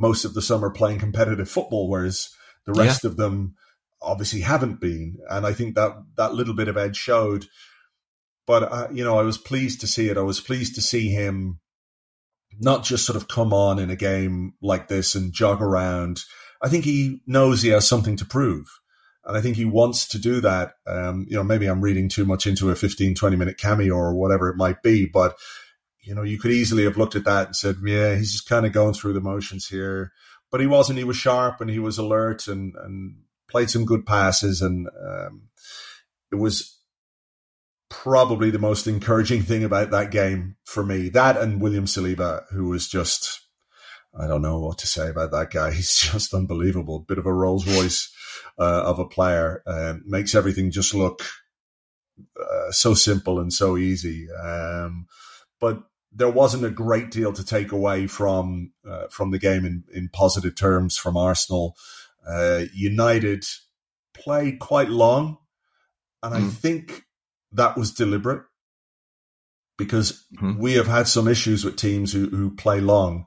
[0.00, 2.30] most of the summer playing competitive football, whereas
[2.64, 3.10] the rest yeah.
[3.10, 3.54] of them
[4.00, 5.18] obviously haven't been.
[5.28, 7.46] And I think that that little bit of edge showed.
[8.46, 10.16] But uh, you know, I was pleased to see it.
[10.16, 11.60] I was pleased to see him
[12.58, 16.22] not just sort of come on in a game like this and jog around.
[16.62, 18.66] I think he knows he has something to prove.
[19.24, 20.72] And I think he wants to do that.
[20.86, 24.14] Um, you know, maybe I'm reading too much into a 15, 20 minute cameo or
[24.14, 25.36] whatever it might be, but
[26.02, 28.64] you know, you could easily have looked at that and said, yeah, he's just kind
[28.64, 30.12] of going through the motions here.
[30.50, 30.98] But he wasn't.
[30.98, 33.16] He was sharp and he was alert and, and
[33.48, 34.62] played some good passes.
[34.62, 35.48] And um,
[36.32, 36.78] it was
[37.88, 41.08] probably the most encouraging thing about that game for me.
[41.08, 43.40] That and William Saliba, who was just,
[44.18, 45.70] I don't know what to say about that guy.
[45.74, 47.00] He's just unbelievable.
[47.00, 48.10] Bit of a Rolls Royce
[48.58, 49.62] uh, of a player.
[49.66, 51.22] Uh, makes everything just look
[52.40, 54.26] uh, so simple and so easy.
[54.32, 55.06] Um,
[55.60, 55.82] but
[56.12, 60.08] there wasn't a great deal to take away from uh, from the game in, in
[60.08, 61.76] positive terms from Arsenal.
[62.26, 63.44] Uh, United
[64.14, 65.38] played quite long,
[66.22, 66.38] and mm.
[66.38, 67.04] I think
[67.52, 68.42] that was deliberate
[69.78, 70.58] because mm.
[70.58, 73.26] we have had some issues with teams who, who play long.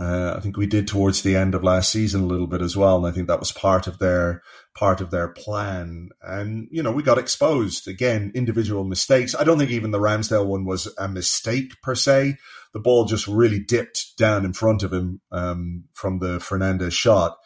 [0.00, 2.74] Uh, I think we did towards the end of last season a little bit as
[2.74, 4.42] well, and I think that was part of their
[4.74, 6.08] part of their plan.
[6.22, 9.34] And you know, we got exposed again, individual mistakes.
[9.34, 12.38] I don't think even the Ramsdale one was a mistake per se.
[12.72, 17.36] The ball just really dipped down in front of him um, from the Fernandes shot.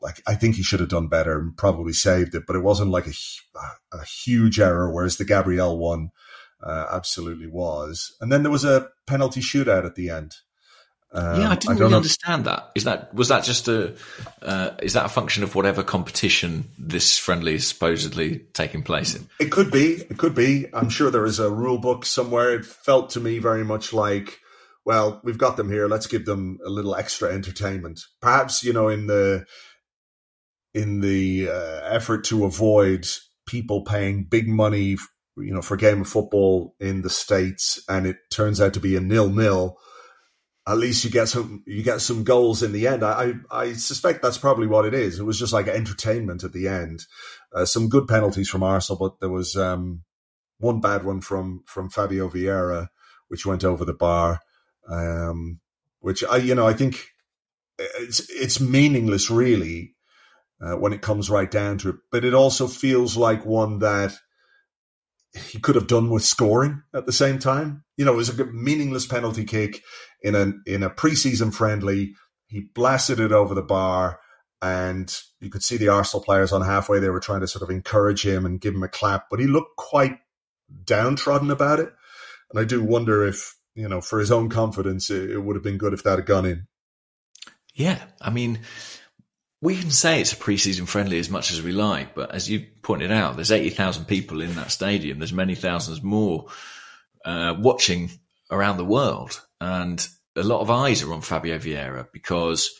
[0.00, 2.92] Like I think he should have done better and probably saved it, but it wasn't
[2.92, 3.12] like a,
[3.92, 4.90] a huge error.
[4.90, 6.12] Whereas the Gabriel one
[6.62, 8.16] uh, absolutely was.
[8.22, 10.36] And then there was a penalty shootout at the end.
[11.12, 11.96] Um, yeah, I didn't I really know.
[11.96, 12.70] understand that.
[12.76, 13.96] Is that was that just a
[14.42, 19.28] uh, is that a function of whatever competition this friendly is supposedly taking place in?
[19.40, 19.94] It could be.
[19.94, 20.66] It could be.
[20.72, 22.54] I'm sure there is a rule book somewhere.
[22.54, 24.38] It felt to me very much like,
[24.84, 25.88] well, we've got them here.
[25.88, 28.00] Let's give them a little extra entertainment.
[28.22, 29.46] Perhaps you know in the
[30.74, 33.08] in the uh, effort to avoid
[33.48, 34.96] people paying big money,
[35.36, 38.80] you know, for a game of football in the states, and it turns out to
[38.80, 39.76] be a nil nil
[40.66, 43.02] at least you get some you get some goals in the end.
[43.02, 45.18] I, I, I suspect that's probably what it is.
[45.18, 47.06] It was just like entertainment at the end.
[47.52, 50.02] Uh, some good penalties from Arsenal, but there was um,
[50.58, 52.88] one bad one from from Fabio Vieira,
[53.28, 54.40] which went over the bar.
[54.88, 55.60] Um,
[56.00, 57.06] which I you know I think
[57.78, 59.94] it's it's meaningless really
[60.60, 64.14] uh, when it comes right down to it, but it also feels like one that
[65.32, 67.84] he could have done with scoring at the same time.
[67.96, 69.82] You know, it was a meaningless penalty kick
[70.22, 72.14] in a in a preseason friendly.
[72.46, 74.20] He blasted it over the bar,
[74.60, 76.98] and you could see the Arsenal players on halfway.
[76.98, 79.46] They were trying to sort of encourage him and give him a clap, but he
[79.46, 80.18] looked quite
[80.84, 81.92] downtrodden about it.
[82.50, 85.62] And I do wonder if you know, for his own confidence, it, it would have
[85.62, 86.66] been good if that had gone in.
[87.74, 88.60] Yeah, I mean,
[89.62, 92.66] we can say it's a preseason friendly as much as we like, but as you
[92.82, 95.18] pointed out, there's 80,000 people in that stadium.
[95.18, 96.48] There's many thousands more
[97.24, 98.10] uh, watching
[98.50, 99.40] around the world.
[99.60, 102.70] And a lot of eyes are on Fabio Vieira because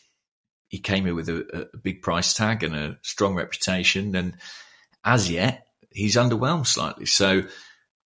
[0.69, 4.35] he came here with a, a, big price tag and a strong reputation, and
[5.05, 7.07] as yet he's underwhelmed slightly.
[7.07, 7.43] So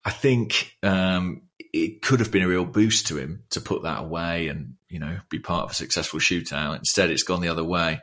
[0.04, 4.00] I think um, it could have been a real boost to him to put that
[4.00, 6.78] away and you know be part of a successful shootout.
[6.78, 8.00] Instead, it's gone the other way.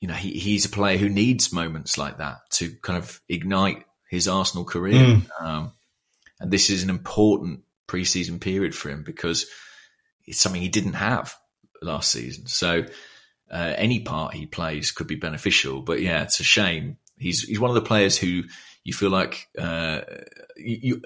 [0.00, 3.84] You know, he, he's a player who needs moments like that to kind of ignite
[4.10, 4.94] his Arsenal career.
[4.94, 5.42] Mm.
[5.42, 5.72] Um,
[6.40, 9.46] and this is an important preseason period for him because
[10.26, 11.34] it's something he didn't have
[11.82, 12.46] last season.
[12.46, 12.84] So
[13.50, 15.82] uh, any part he plays could be beneficial.
[15.82, 16.98] But yeah, it's a shame.
[17.18, 18.44] He's he's one of the players who
[18.84, 20.02] you feel like uh,
[20.56, 21.02] you, you,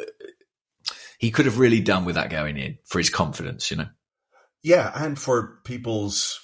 [1.19, 3.89] he could have really done with that going in for his confidence, you know.
[4.63, 6.41] Yeah, and for people's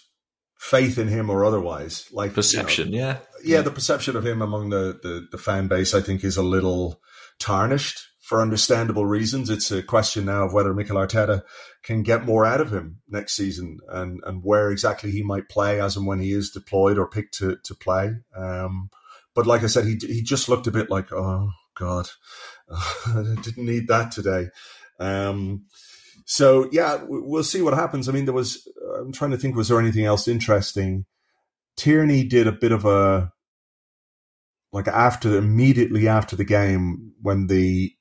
[0.58, 3.16] faith in him or otherwise, like perception, you know, yeah.
[3.44, 6.42] yeah, the perception of him among the, the the fan base, I think, is a
[6.42, 7.00] little
[7.38, 9.50] tarnished for understandable reasons.
[9.50, 11.42] It's a question now of whether Mikel Arteta
[11.82, 15.80] can get more out of him next season and, and where exactly he might play
[15.80, 18.12] as and when he is deployed or picked to, to play.
[18.36, 18.90] Um,
[19.34, 22.08] but like I said, he, he just looked a bit like, oh, God,
[22.70, 24.46] I didn't need that today.
[25.00, 25.64] Um,
[26.24, 28.08] so yeah, we'll see what happens.
[28.08, 28.64] I mean, there was,
[28.96, 31.04] I'm trying to think, was there anything else interesting?
[31.76, 33.32] Tierney did a bit of a,
[34.70, 37.92] like after immediately after the game when the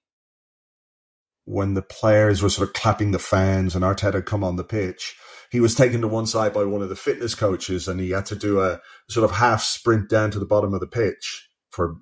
[1.49, 4.63] when the players were sort of clapping the fans and Arteta had come on the
[4.63, 5.17] pitch,
[5.49, 8.27] he was taken to one side by one of the fitness coaches and he had
[8.27, 11.95] to do a sort of half sprint down to the bottom of the pitch for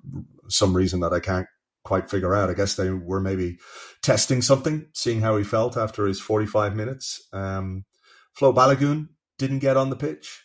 [0.48, 1.46] some reason that I can't
[1.82, 2.50] quite figure out.
[2.50, 3.56] I guess they were maybe
[4.02, 7.26] testing something, seeing how he felt after his 45 minutes.
[7.32, 7.86] Um,
[8.34, 9.08] Flo Balogun
[9.38, 10.42] didn't get on the pitch.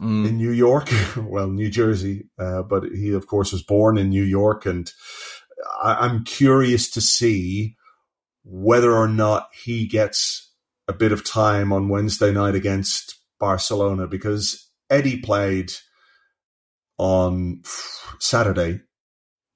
[0.00, 0.26] Mm.
[0.26, 4.24] In New York, well, New Jersey, uh, but he, of course, was born in New
[4.24, 4.90] York, and
[5.80, 7.76] I, I'm curious to see
[8.44, 10.50] whether or not he gets
[10.88, 15.72] a bit of time on Wednesday night against Barcelona because Eddie played
[16.98, 17.62] on
[18.18, 18.80] Saturday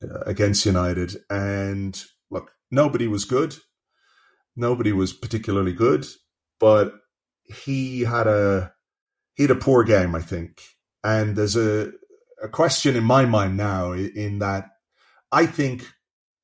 [0.02, 3.56] uh, against United and look nobody was good.
[4.56, 6.06] Nobody was particularly good
[6.58, 6.92] but
[7.44, 8.72] he had a
[9.34, 10.60] he had a poor game I think.
[11.04, 11.92] And there's a
[12.42, 14.68] a question in my mind now in that
[15.32, 15.86] I think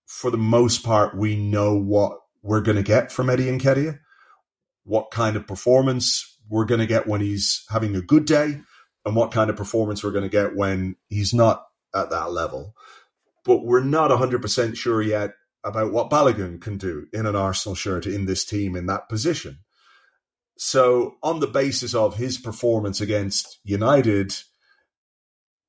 [0.06, 3.98] for the most part we know what we're going to get from Eddie Nketiah,
[4.84, 8.60] what kind of performance we're going to get when he's having a good day,
[9.04, 12.74] and what kind of performance we're going to get when he's not at that level.
[13.44, 15.32] But we're not 100% sure yet
[15.64, 19.60] about what Balogun can do in an Arsenal shirt in this team in that position.
[20.58, 24.34] So, on the basis of his performance against United,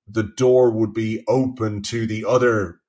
[0.07, 2.79] the door would be open to the other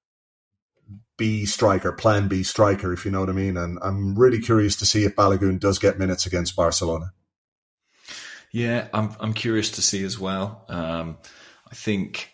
[1.16, 3.56] B striker, plan B striker, if you know what I mean.
[3.56, 7.12] And I'm really curious to see if Balogun does get minutes against Barcelona.
[8.52, 10.64] Yeah, I'm I'm curious to see as well.
[10.68, 11.18] Um,
[11.70, 12.30] I think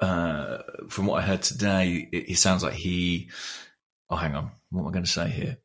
[0.00, 3.30] uh, from what I heard today, it, it, sounds like he.
[4.08, 4.52] Oh, hang on.
[4.70, 5.58] What am I going to say here?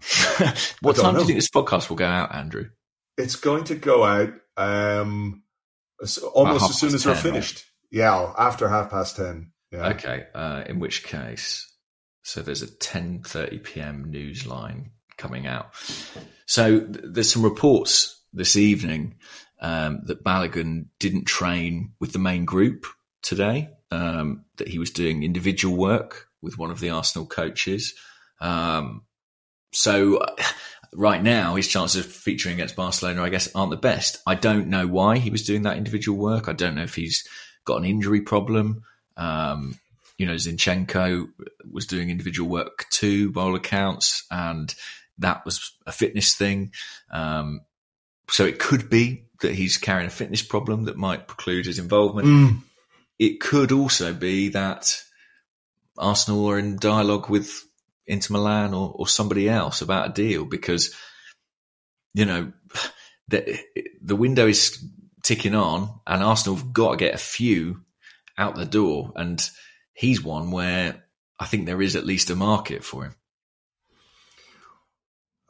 [0.80, 1.20] what time know.
[1.20, 2.70] do you think this podcast will go out, Andrew?
[3.18, 5.42] It's going to go out um,
[6.32, 7.56] almost as soon as 10, we're finished.
[7.56, 7.64] Right?
[7.98, 9.52] Yeah, after half past ten.
[9.72, 9.88] Yeah.
[9.90, 10.26] Okay.
[10.34, 11.69] Uh, in which case,
[12.22, 14.10] so there's a 10:30 p.m.
[14.10, 15.74] news line coming out.
[16.46, 19.16] So th- there's some reports this evening
[19.60, 22.86] um, that Balogun didn't train with the main group
[23.22, 23.70] today.
[23.92, 27.94] Um, that he was doing individual work with one of the Arsenal coaches.
[28.40, 29.02] Um,
[29.72, 30.36] so uh,
[30.94, 34.18] right now, his chances of featuring against Barcelona, I guess, aren't the best.
[34.26, 36.48] I don't know why he was doing that individual work.
[36.48, 37.26] I don't know if he's
[37.64, 38.82] got an injury problem.
[39.16, 39.78] Um,
[40.20, 41.30] you know, Zinchenko
[41.72, 44.74] was doing individual work too, by all accounts, and
[45.16, 46.72] that was a fitness thing.
[47.10, 47.62] Um,
[48.28, 52.28] so it could be that he's carrying a fitness problem that might preclude his involvement.
[52.28, 52.58] Mm.
[53.18, 55.02] It could also be that
[55.96, 57.64] Arsenal are in dialogue with
[58.06, 60.94] Inter Milan or, or somebody else about a deal because,
[62.12, 62.52] you know,
[63.28, 63.58] the,
[64.02, 64.84] the window is
[65.22, 67.80] ticking on and Arsenal have got to get a few
[68.36, 69.12] out the door.
[69.16, 69.42] And
[70.00, 71.04] he's one where
[71.38, 73.14] I think there is at least a market for him.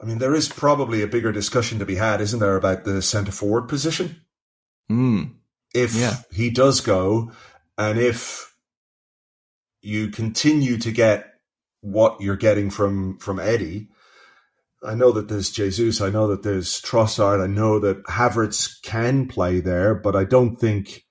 [0.02, 3.00] I mean, there is probably a bigger discussion to be had, isn't there, about the
[3.00, 4.22] centre forward position?
[4.90, 5.34] Mm.
[5.72, 6.16] If yeah.
[6.32, 7.30] he does go,
[7.78, 8.52] and if
[9.82, 11.26] you continue to get
[11.80, 13.88] what you're getting from from Eddie,
[14.82, 19.28] I know that there's Jesus, I know that there's Trossard, I know that Havertz can
[19.28, 21.04] play there, but I don't think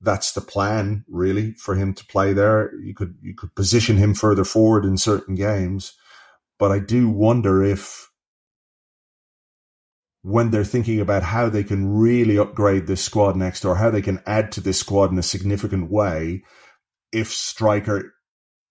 [0.00, 2.74] that's the plan really for him to play there.
[2.80, 5.94] You could you could position him further forward in certain games,
[6.58, 8.08] but I do wonder if
[10.22, 14.02] when they're thinking about how they can really upgrade this squad next or how they
[14.02, 16.42] can add to this squad in a significant way
[17.12, 18.14] if striker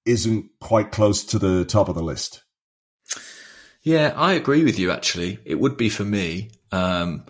[0.06, 2.44] isn't quite close to the top of the list.
[3.82, 4.92] Yeah, I agree with you.
[4.92, 6.52] Actually, it would be for me.
[6.72, 7.26] Um,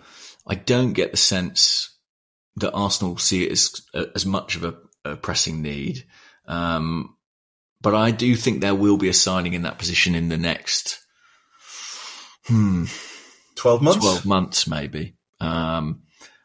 [0.46, 1.96] I don't get the sense
[2.56, 3.80] that Arsenal see it as
[4.14, 4.74] as much of a,
[5.04, 6.04] a pressing need,
[6.46, 7.16] um,
[7.80, 10.98] but I do think there will be a signing in that position in the next
[12.46, 12.84] hmm,
[13.54, 14.00] twelve months.
[14.00, 15.16] Twelve months, maybe.
[15.40, 16.02] Um,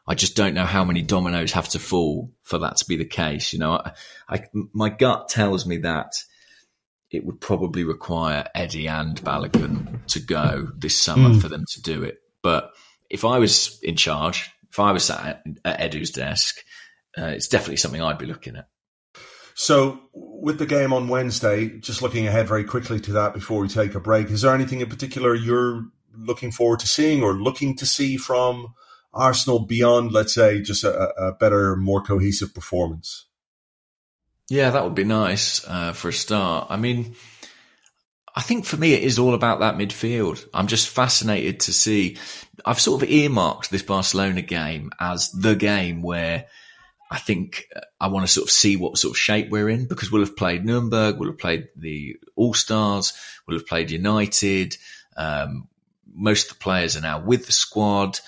[0.08, 3.06] I just don't know how many dominoes have to fall for that to be the
[3.06, 3.54] case.
[3.54, 3.92] You know, I,
[4.30, 6.14] I my gut tells me that
[7.12, 11.42] it would probably require Eddie and Balogun to go this summer mm.
[11.42, 12.18] for them to do it.
[12.42, 12.72] But
[13.10, 16.58] if I was in charge, if I was sat at, at Edu's desk,
[17.18, 18.68] uh, it's definitely something I'd be looking at.
[19.54, 23.70] So, with the game on Wednesday, just looking ahead very quickly to that before we
[23.70, 27.78] take a break, is there anything in particular you're looking forward to seeing or looking
[27.78, 28.74] to see from
[29.14, 33.28] Arsenal beyond, let's say, just a, a better, more cohesive performance?
[34.50, 36.68] Yeah, that would be nice uh, for a start.
[36.70, 37.16] I mean,
[38.36, 40.46] I think for me, it is all about that midfield.
[40.54, 42.18] I'm just fascinated to see.
[42.66, 46.48] I've sort of earmarked this Barcelona game as the game where
[47.10, 49.88] I think uh, I want to sort of see what sort of shape we're in
[49.88, 53.14] because we'll have played Nuremberg, we'll have played the All Stars,
[53.48, 54.76] we'll have played United.
[55.16, 55.68] Um,
[56.14, 58.20] most of the players are now with the squad,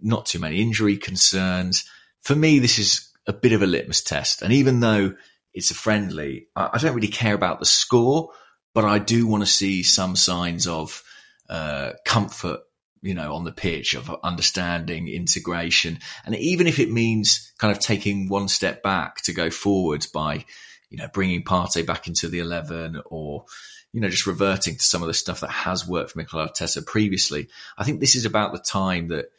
[0.00, 1.88] not too many injury concerns.
[2.22, 4.40] For me, this is a bit of a litmus test.
[4.40, 5.14] And even though
[5.52, 6.46] it's a friendly.
[6.54, 8.30] I, I don't really care about the score,
[8.74, 11.02] but I do want to see some signs of
[11.48, 12.60] uh, comfort,
[13.02, 17.80] you know, on the pitch of understanding, integration, and even if it means kind of
[17.80, 20.44] taking one step back to go forward by,
[20.90, 23.44] you know, bringing Partey back into the eleven or.
[23.92, 26.86] You know, just reverting to some of the stuff that has worked for Mikel Arteta
[26.86, 27.48] previously.
[27.76, 29.32] I think this is about the time that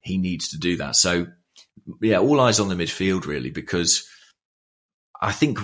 [0.00, 0.96] he needs to do that.
[0.96, 1.26] So,
[2.00, 4.08] yeah, all eyes on the midfield really, because
[5.20, 5.58] I think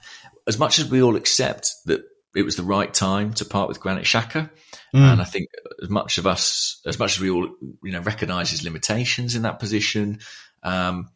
[0.46, 2.00] as much as we all accept that
[2.34, 4.50] it was the right time to part with Granit Xhaka,
[4.94, 5.12] mm.
[5.12, 5.48] and I think
[5.82, 7.48] as much of us, as much as we all,
[7.82, 10.20] you know, recognise his limitations in that position,
[10.62, 11.10] um,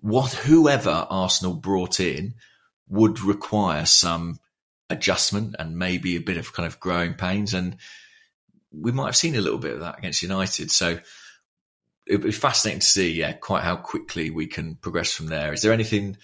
[0.00, 2.34] what whoever Arsenal brought in
[2.88, 4.38] would require some
[4.88, 7.76] adjustment and maybe a bit of kind of growing pains, and
[8.70, 10.70] we might have seen a little bit of that against United.
[10.70, 10.98] So
[12.06, 15.52] it'd be fascinating to see, yeah, quite how quickly we can progress from there.
[15.52, 16.16] Is there anything?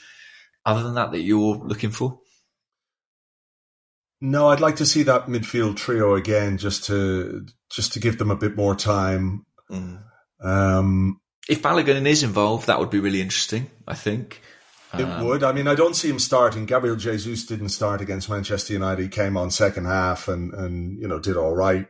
[0.64, 2.20] other than that that you're looking for?
[4.24, 8.30] No, I'd like to see that midfield trio again, just to just to give them
[8.30, 9.44] a bit more time.
[9.68, 10.00] Mm.
[10.40, 13.68] Um, if Balogun is involved, that would be really interesting.
[13.88, 14.40] I think
[14.94, 15.42] it um, would.
[15.42, 16.66] I mean, I don't see him starting.
[16.66, 19.02] Gabriel Jesus didn't start against Manchester United.
[19.02, 21.88] He came on second half and and you know did all right.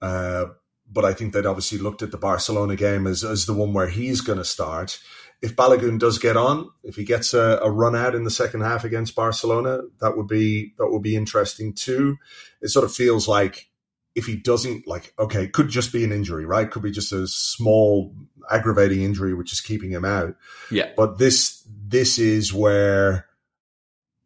[0.00, 0.46] Uh,
[0.90, 3.88] but I think they'd obviously looked at the Barcelona game as as the one where
[3.88, 4.98] he's going to start
[5.42, 8.60] if Balogun does get on, if he gets a, a, run out in the second
[8.60, 12.18] half against Barcelona, that would be that would be interesting too.
[12.60, 13.70] It sort of feels like
[14.14, 16.70] if he doesn't like okay, could just be an injury, right?
[16.70, 18.14] Could be just a small
[18.50, 20.34] aggravating injury which is keeping him out.
[20.70, 20.90] Yeah.
[20.96, 23.26] But this this is where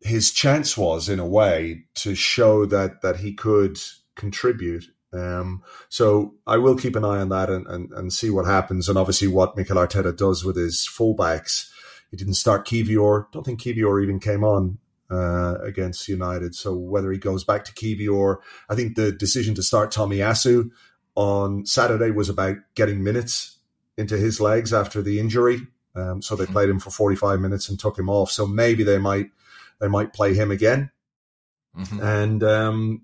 [0.01, 3.79] his chance was in a way to show that that he could
[4.17, 4.85] contribute
[5.15, 8.89] um, so I will keep an eye on that and, and, and see what happens.
[8.89, 11.71] And obviously what Mikel Arteta does with his fullbacks.
[12.11, 13.27] He didn't start Kivior.
[13.33, 14.79] Don't think Kivior even came on
[15.11, 16.55] uh, against United.
[16.55, 18.39] So whether he goes back to Kivior,
[18.69, 20.71] I think the decision to start Tomiyasu
[21.15, 23.59] on Saturday was about getting minutes
[23.97, 25.61] into his legs after the injury.
[25.95, 26.53] Um, so they hmm.
[26.53, 28.31] played him for 45 minutes and took him off.
[28.31, 29.31] So maybe they might
[29.81, 30.91] they might play him again.
[31.77, 32.01] Mm-hmm.
[32.01, 33.03] And um,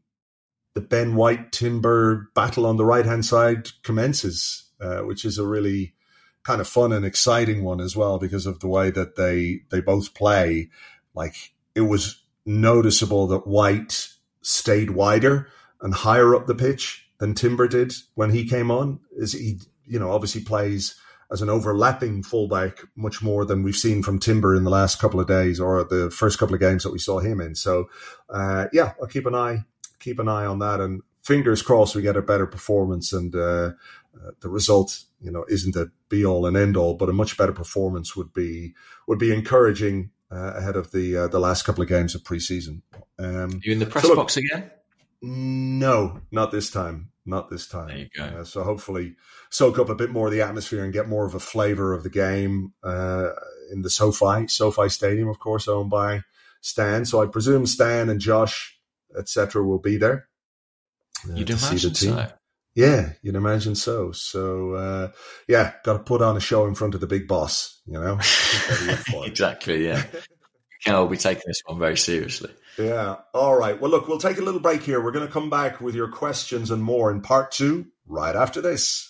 [0.75, 5.47] the Ben White Timber battle on the right hand side commences, uh, which is a
[5.47, 5.95] really
[6.43, 9.81] kind of fun and exciting one as well because of the way that they they
[9.81, 10.71] both play.
[11.15, 14.09] Like it was noticeable that White
[14.43, 15.49] stayed wider
[15.81, 19.01] and higher up the pitch than Timber did when he came on.
[19.17, 20.95] Is he you know obviously plays
[21.33, 25.21] as an overlapping fullback much more than we've seen from Timber in the last couple
[25.21, 27.55] of days or the first couple of games that we saw him in.
[27.55, 27.89] So
[28.29, 29.65] uh, yeah, I'll keep an eye
[30.01, 30.81] keep an eye on that.
[30.81, 33.73] And fingers crossed we get a better performance and uh,
[34.17, 37.37] uh, the result, you know, isn't a be all and end all, but a much
[37.37, 38.75] better performance would be
[39.07, 42.83] would be encouraging uh, ahead of the uh, the last couple of games of preseason.
[43.19, 44.71] Um, you in the press so look, box again?
[45.23, 47.11] No, not this time.
[47.27, 47.89] Not this time.
[47.89, 48.25] There you go.
[48.25, 49.15] Uh, so hopefully
[49.51, 52.03] soak up a bit more of the atmosphere and get more of a flavour of
[52.03, 53.31] the game uh,
[53.71, 56.23] in the SoFi SoFi Stadium, of course, owned by
[56.63, 57.05] Stan.
[57.05, 58.80] So I presume Stan and Josh
[59.19, 60.29] etc., will be there.
[61.29, 62.29] Uh, You'd imagine so.
[62.75, 64.13] Yeah, you'd imagine so.
[64.13, 65.09] So, uh,
[65.49, 68.19] yeah, got to put on a show in front of the big boss, you know?
[69.25, 70.05] exactly, yeah.
[70.85, 72.51] Can all be taking this one very seriously.
[72.79, 73.17] Yeah.
[73.35, 73.79] All right.
[73.79, 75.03] Well, look, we'll take a little break here.
[75.03, 78.63] We're going to come back with your questions and more in part two right after
[78.63, 79.10] this.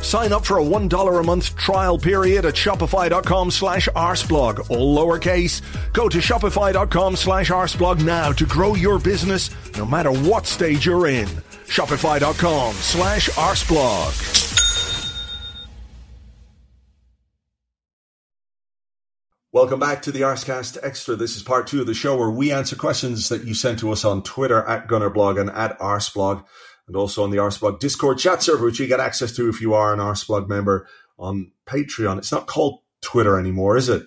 [0.00, 5.62] Sign up for a $1 a month trial period at shopify.com slash arseblog, all lowercase.
[5.92, 11.06] Go to shopify.com slash arseblog now to grow your business no matter what stage you're
[11.08, 11.26] in.
[11.66, 14.38] Shopify.com slash arseblog.
[19.50, 21.16] Welcome back to the Arsecast Extra.
[21.16, 23.90] This is part two of the show where we answer questions that you sent to
[23.90, 26.44] us on Twitter at Gunnerblog and at Arseblog
[26.88, 29.74] and also on the Arseblog Discord chat server, which you get access to if you
[29.74, 32.18] are an Arseblog member on Patreon.
[32.18, 34.02] It's not called Twitter anymore, is it?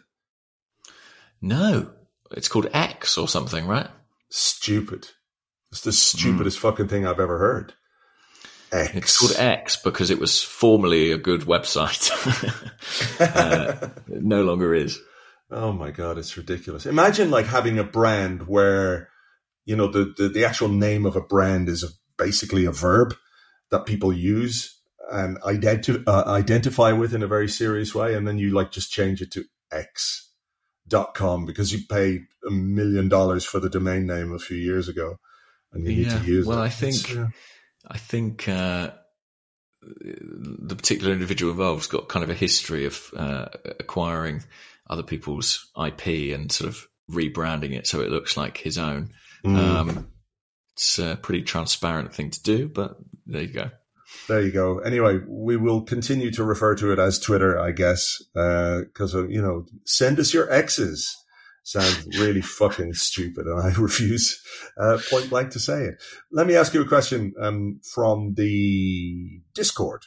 [1.41, 1.91] No,
[2.31, 3.87] it's called X or something, right?
[4.29, 5.07] Stupid.
[5.71, 6.61] It's the stupidest mm.
[6.61, 7.73] fucking thing I've ever heard.
[8.71, 8.95] X.
[8.95, 12.09] It's called X because it was formerly a good website.
[13.19, 14.99] uh, no longer is.
[15.49, 16.85] Oh my god, it's ridiculous.
[16.85, 19.09] Imagine like having a brand where
[19.65, 21.89] you know the, the, the actual name of a brand is a
[22.21, 23.15] basically a verb
[23.71, 24.79] that people use
[25.11, 28.13] and identi- uh, identify with in a very serious way.
[28.13, 33.43] And then you like just change it to X.com because you paid a million dollars
[33.43, 35.17] for the domain name a few years ago
[35.73, 36.13] and you yeah.
[36.13, 36.59] need to use well, it.
[36.59, 37.27] Well, I think, uh,
[37.87, 38.91] I think, uh,
[39.81, 43.47] the particular individual involved's got kind of a history of uh,
[43.79, 44.43] acquiring
[44.87, 49.09] other people's IP and sort of rebranding it so it looks like his own.
[49.43, 49.57] Mm.
[49.57, 50.07] Um,
[50.73, 52.95] it's a pretty transparent thing to do, but
[53.25, 53.69] there you go.
[54.27, 54.79] There you go.
[54.79, 59.41] Anyway, we will continue to refer to it as Twitter, I guess, because uh, you
[59.41, 61.15] know, send us your X's.
[61.63, 64.41] Sounds really fucking stupid, and I refuse
[64.77, 65.95] uh, point blank to say it.
[66.31, 70.03] Let me ask you a question um, from the Discord,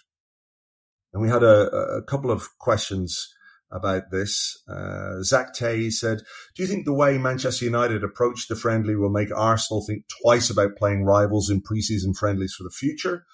[1.13, 3.33] and we had a, a couple of questions
[3.75, 4.63] about this.
[4.69, 6.23] Uh, Zach Tay said,
[6.55, 10.49] Do you think the way Manchester United approach the friendly will make Arsenal think twice
[10.49, 13.27] about playing rivals in preseason friendlies for the future?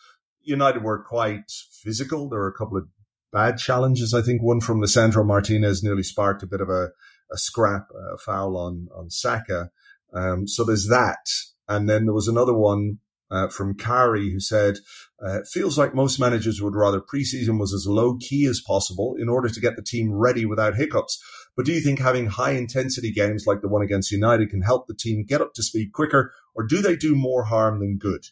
[0.42, 2.28] United were quite physical.
[2.28, 2.88] There were a couple of
[3.32, 4.14] bad challenges.
[4.14, 6.88] I think one from Lisandro Martinez nearly sparked a bit of a,
[7.30, 9.70] a scrap, a foul on, on Saka.
[10.14, 11.28] Um, so there's that.
[11.68, 12.98] And then there was another one
[13.30, 14.78] uh, from Kari who said,
[15.24, 19.28] uh, feels like most managers would rather preseason was as low key as possible in
[19.28, 21.22] order to get the team ready without hiccups.
[21.56, 24.86] But do you think having high intensity games like the one against United can help
[24.86, 28.24] the team get up to speed quicker, or do they do more harm than good?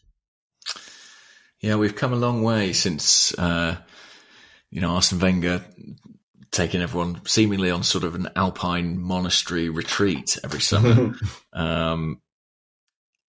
[1.59, 3.77] Yeah, we've come a long way since, uh,
[4.71, 5.63] you know, Arsene Wenger
[6.51, 11.13] taking everyone seemingly on sort of an alpine monastery retreat every summer.
[11.53, 12.21] um,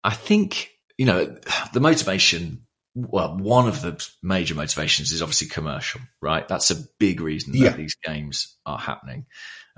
[0.03, 0.71] I think
[1.01, 1.35] you know,
[1.73, 6.47] the motivation well, one of the major motivations is obviously commercial, right?
[6.47, 7.73] That's a big reason that Yeah.
[7.75, 9.25] these games are happening.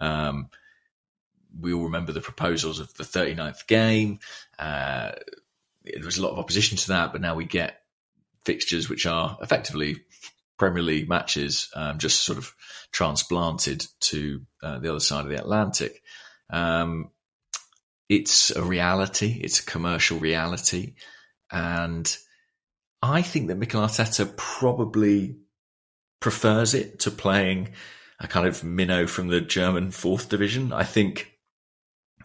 [0.00, 0.48] Um,
[1.56, 4.18] we all remember the proposals of the 39th game.
[4.58, 5.12] Uh,
[5.84, 7.80] there was a lot of opposition to that, but now we get
[8.44, 10.02] fixtures which are effectively
[10.58, 12.52] Premier League matches, um, just sort of
[12.90, 16.02] transplanted to uh, the other side of the Atlantic.
[16.50, 17.10] Um,
[18.12, 19.40] it's a reality.
[19.42, 20.94] It's a commercial reality,
[21.50, 22.14] and
[23.00, 25.38] I think that Mikel Arteta probably
[26.20, 27.70] prefers it to playing
[28.20, 30.74] a kind of minnow from the German fourth division.
[30.74, 31.32] I think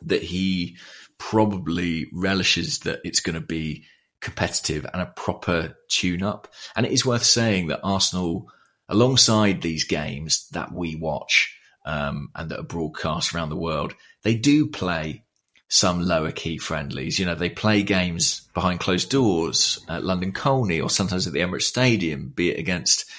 [0.02, 0.76] that he
[1.18, 3.86] probably relishes that it's going to be
[4.22, 6.50] competitive and a proper tune up.
[6.76, 8.52] And it is worth saying that Arsenal,
[8.90, 14.36] alongside these games that we watch um, and that are broadcast around the world, they
[14.36, 15.24] do play
[15.70, 17.20] some lower key friendlies.
[17.20, 21.42] You know, they play games behind closed doors at London Colney or sometimes at the
[21.42, 23.10] Emirates Stadium, be it against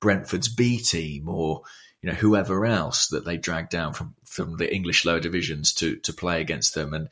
[0.00, 1.62] Brentford's B team or
[2.02, 5.96] you know whoever else that they drag down from from the English lower divisions to
[5.96, 7.08] to play against them, and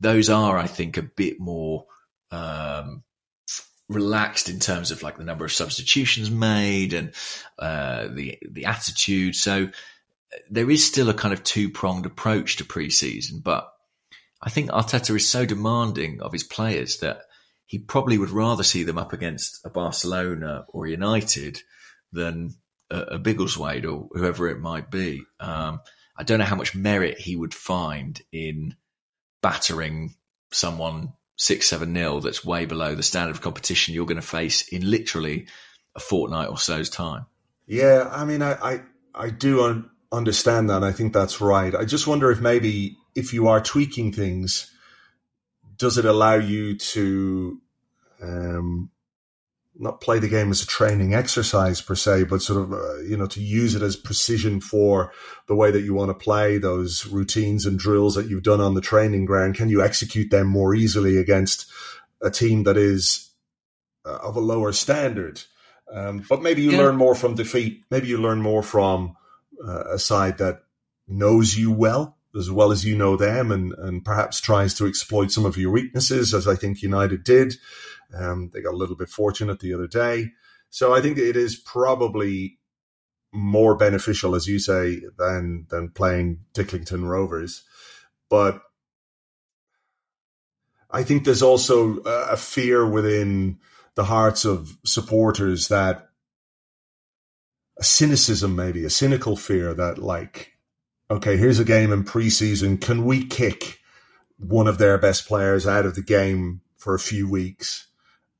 [0.00, 1.86] those are, I think, a bit more
[2.30, 3.02] um,
[3.88, 7.12] relaxed in terms of like the number of substitutions made and
[7.58, 9.34] uh, the the attitude.
[9.34, 9.70] So
[10.50, 13.72] there is still a kind of two pronged approach to preseason, but
[14.40, 17.22] I think Arteta is so demanding of his players that
[17.66, 21.60] he probably would rather see them up against a Barcelona or United
[22.12, 22.54] than
[22.90, 25.22] a, a Biggleswade or whoever it might be.
[25.40, 25.80] Um,
[26.16, 28.74] I don't know how much merit he would find in
[29.42, 30.14] battering
[30.50, 34.68] someone six, seven nil that's way below the standard of competition you're going to face
[34.68, 35.46] in literally
[35.94, 37.26] a fortnight or so's time.
[37.66, 38.82] Yeah, I mean, I I,
[39.14, 40.82] I do un- understand that.
[40.82, 41.74] I think that's right.
[41.74, 44.70] I just wonder if maybe if you are tweaking things,
[45.76, 47.60] does it allow you to
[48.22, 48.90] um,
[49.76, 53.16] not play the game as a training exercise per se, but sort of uh, you
[53.16, 55.12] know to use it as precision for
[55.46, 58.74] the way that you want to play those routines and drills that you've done on
[58.74, 59.54] the training ground?
[59.54, 61.70] Can you execute them more easily against
[62.22, 63.30] a team that is
[64.04, 65.42] uh, of a lower standard?
[65.92, 66.78] Um, but maybe you Yeah.
[66.78, 67.84] learn more from defeat.
[67.90, 69.16] Maybe you learn more from
[69.66, 70.62] uh, a side that
[71.06, 75.30] knows you well as well as you know them, and and perhaps tries to exploit
[75.30, 77.54] some of your weaknesses, as I think United did.
[78.14, 80.32] Um, they got a little bit fortunate the other day,
[80.70, 82.58] so I think it is probably
[83.32, 87.64] more beneficial, as you say, than than playing Dicklington Rovers.
[88.30, 88.60] But
[90.90, 93.58] I think there's also a a fear within
[93.94, 96.08] the hearts of supporters that
[97.78, 100.52] a cynicism, maybe a cynical fear that, like,
[101.10, 102.80] okay, here's a game in preseason.
[102.80, 103.78] Can we kick
[104.38, 107.86] one of their best players out of the game for a few weeks?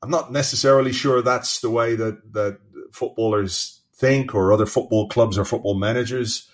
[0.02, 2.58] I'm not necessarily sure that's the way that, that
[2.92, 6.48] footballers think or other football clubs or football managers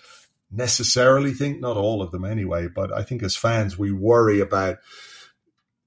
[0.51, 1.59] necessarily think.
[1.59, 4.77] Not all of them anyway, but I think as fans, we worry about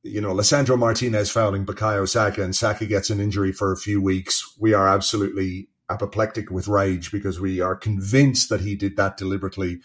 [0.03, 4.01] you know, Lisandro Martinez fouling Bukayo Saka and Saka gets an injury for a few
[4.01, 9.17] weeks, we are absolutely apoplectic with rage because we are convinced that he did that
[9.17, 9.81] deliberately,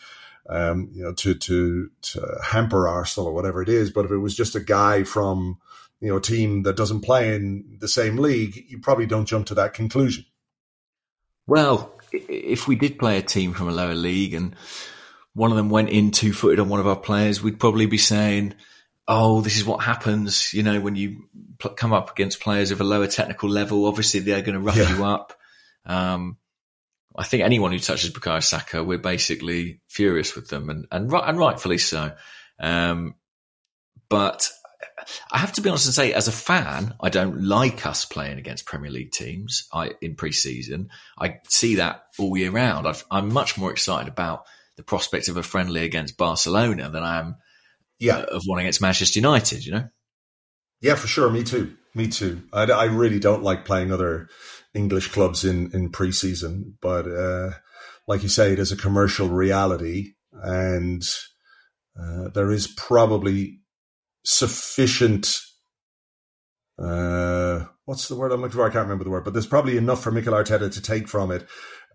[0.49, 3.91] um, you know, to, to, to hamper Arsenal or whatever it is.
[3.91, 5.57] But if it was just a guy from,
[5.99, 9.47] you know, a team that doesn't play in the same league, you probably don't jump
[9.47, 10.25] to that conclusion.
[11.47, 14.55] Well, if we did play a team from a lower league and
[15.33, 17.97] one of them went in two footed on one of our players, we'd probably be
[17.97, 18.53] saying,
[19.07, 21.23] "Oh, this is what happens." You know, when you
[21.75, 24.95] come up against players of a lower technical level, obviously they're going to rough Yeah.
[24.95, 25.33] you up.
[25.85, 26.37] Um,
[27.15, 31.37] I think anyone who touches Bukayo Saka, we're basically furious with them, and and, and
[31.37, 32.13] rightfully so.
[32.59, 33.15] Um,
[34.09, 34.49] but
[35.31, 38.37] I have to be honest and say, as a fan, I don't like us playing
[38.37, 39.67] against Premier League teams.
[39.73, 42.87] I in pre-season, I see that all year round.
[42.87, 44.45] I've, I'm much more excited about
[44.75, 47.35] the prospect of a friendly against Barcelona than I am
[47.99, 48.17] Yeah.
[48.17, 49.65] uh, of one against Manchester United.
[49.65, 49.89] You know,
[50.81, 51.29] Yeah, for sure.
[51.29, 51.75] Me too.
[51.95, 52.41] Me too.
[52.51, 54.29] I, I really don't like playing other
[54.73, 57.51] English clubs in, in preseason, but uh,
[58.07, 61.03] like you say, it is a commercial reality, and
[61.99, 63.59] uh, there is probably
[64.25, 65.39] sufficient.
[66.81, 68.67] Uh, what's the word I'm looking for?
[68.67, 71.31] I can't remember the word, but there's probably enough for Mikel Arteta to take from
[71.31, 71.45] it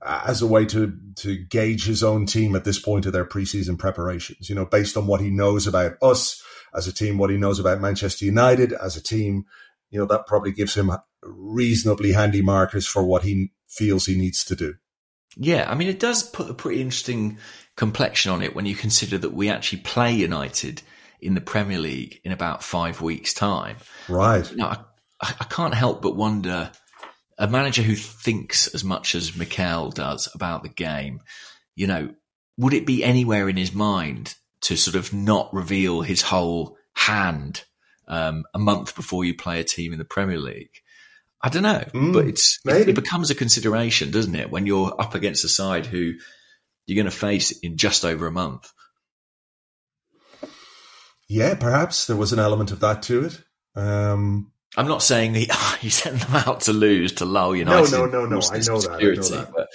[0.03, 3.27] uh, as a way to to gauge his own team at this point of their
[3.27, 4.49] preseason preparations.
[4.49, 6.43] You know, based on what he knows about us
[6.75, 9.45] as a team, what he knows about Manchester United as a team,
[9.91, 10.91] you know, that probably gives him
[11.23, 14.75] reasonably handy markers for what he feels he needs to do.
[15.37, 15.71] yeah.
[15.71, 17.39] I mean, it does put a pretty interesting
[17.77, 20.83] complexion on it when you consider that we actually play United
[21.21, 23.77] in the Premier League in about five weeks' time.
[24.09, 24.51] Right.
[24.55, 24.79] No, I,
[25.21, 26.71] I can't help but wonder
[27.39, 31.21] a manager who thinks as much as Mikel does about the game,
[31.77, 32.15] you know,
[32.57, 37.65] would it be anywhere in his mind to sort of not reveal his whole hand
[38.09, 40.83] um, a month before you play a team in the Premier League?
[41.41, 45.01] I don't know, mm, but it's it, it becomes a consideration, doesn't it, when you're
[45.01, 46.15] up against a side who
[46.87, 48.73] you're going to face in just over a month.
[51.29, 53.41] Yeah, perhaps there was an element of that to it.
[53.77, 55.51] Um, I'm not saying he,
[55.81, 57.93] he sent them out to lose to lull United.
[57.93, 58.41] No, no, no, no.
[58.51, 59.53] I know, that, I know that.
[59.55, 59.69] But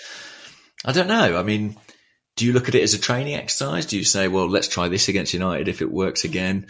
[0.84, 1.38] I don't know.
[1.38, 1.78] I mean,
[2.36, 3.86] do you look at it as a training exercise?
[3.86, 6.68] Do you say, well, let's try this against United if it works again?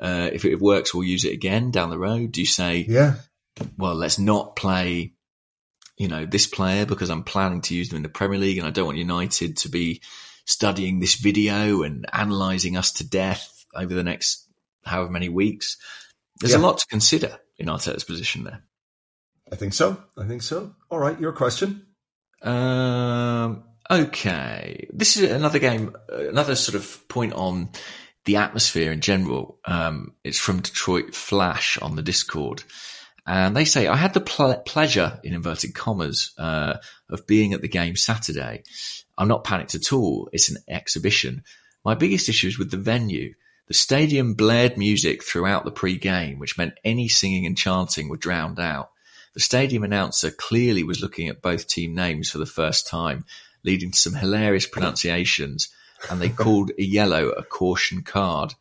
[0.00, 2.32] Uh, if it works, we'll use it again down the road.
[2.32, 3.14] Do you say, yeah,
[3.76, 5.14] well, let's not play,
[5.96, 8.66] you know, this player because I'm planning to use them in the Premier League and
[8.66, 10.02] I don't want United to be
[10.44, 14.46] studying this video and analysing us to death over the next
[14.84, 15.76] however many weeks.
[16.40, 16.58] There's yeah.
[16.58, 18.62] a lot to consider in Arteta's position there.
[19.50, 20.02] I think so.
[20.16, 20.74] I think so.
[20.90, 21.86] All right, your question.
[22.42, 27.70] Um, okay, this is another game, another sort of point on
[28.28, 29.58] the atmosphere in general.
[29.64, 32.62] Um, it's from Detroit Flash on the Discord.
[33.26, 36.76] And they say, I had the ple- pleasure, in inverted commas, uh,
[37.08, 38.64] of being at the game Saturday.
[39.16, 40.28] I'm not panicked at all.
[40.30, 41.42] It's an exhibition.
[41.86, 43.32] My biggest issue is with the venue.
[43.66, 48.60] The stadium blared music throughout the pre-game, which meant any singing and chanting were drowned
[48.60, 48.90] out.
[49.32, 53.24] The stadium announcer clearly was looking at both team names for the first time,
[53.64, 55.70] leading to some hilarious pronunciations,
[56.10, 58.54] and they called a yellow a caution card.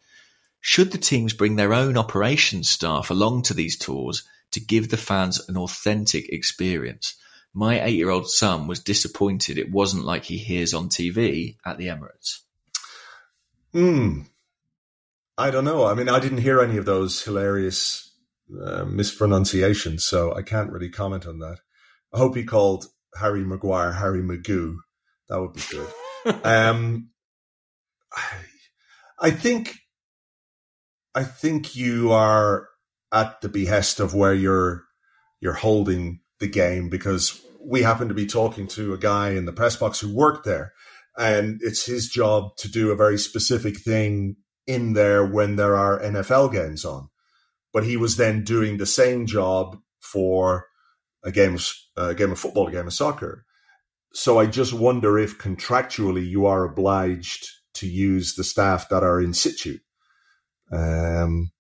[0.60, 4.98] Should the teams bring their own operations staff along to these tours to give the
[4.98, 7.16] fans an authentic experience?
[7.54, 11.78] My eight year old son was disappointed it wasn't like he hears on TV at
[11.78, 12.42] the Emirates.
[13.74, 14.22] Hmm.
[15.38, 15.86] I don't know.
[15.86, 18.12] I mean, I didn't hear any of those hilarious
[18.62, 21.60] uh, mispronunciations, so I can't really comment on that.
[22.14, 22.88] I hope he called
[23.20, 24.78] Harry Maguire Harry Magoo.
[25.30, 25.90] That would be good.
[26.44, 27.10] um,
[29.20, 29.76] I, think,
[31.16, 32.68] I think you are
[33.12, 34.84] at the behest of where you're
[35.40, 39.54] you're holding the game because we happen to be talking to a guy in the
[39.54, 40.74] press box who worked there,
[41.18, 44.36] and it's his job to do a very specific thing
[44.66, 47.10] in there when there are NFL games on.
[47.74, 50.68] But he was then doing the same job for
[51.24, 53.46] a game of, a game of football, a game of soccer.
[54.14, 57.48] So I just wonder if contractually you are obliged
[57.78, 59.80] to use the staff that are in situ.
[60.72, 61.52] Um,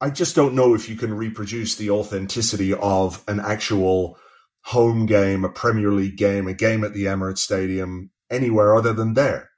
[0.00, 4.18] I just don't know if you can reproduce the authenticity of an actual
[4.62, 9.14] home game, a Premier League game, a game at the Emirates Stadium anywhere other than
[9.14, 9.50] there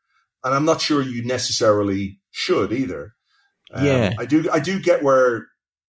[0.46, 3.14] and I'm not sure you necessarily should either.
[3.72, 4.48] Um, yeah, I do.
[4.50, 5.48] I do get where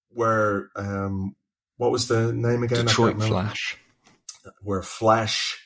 [0.10, 1.36] where um,
[1.78, 2.86] what was the name again?
[2.86, 3.78] Detroit Flash.
[4.64, 5.60] Where Flash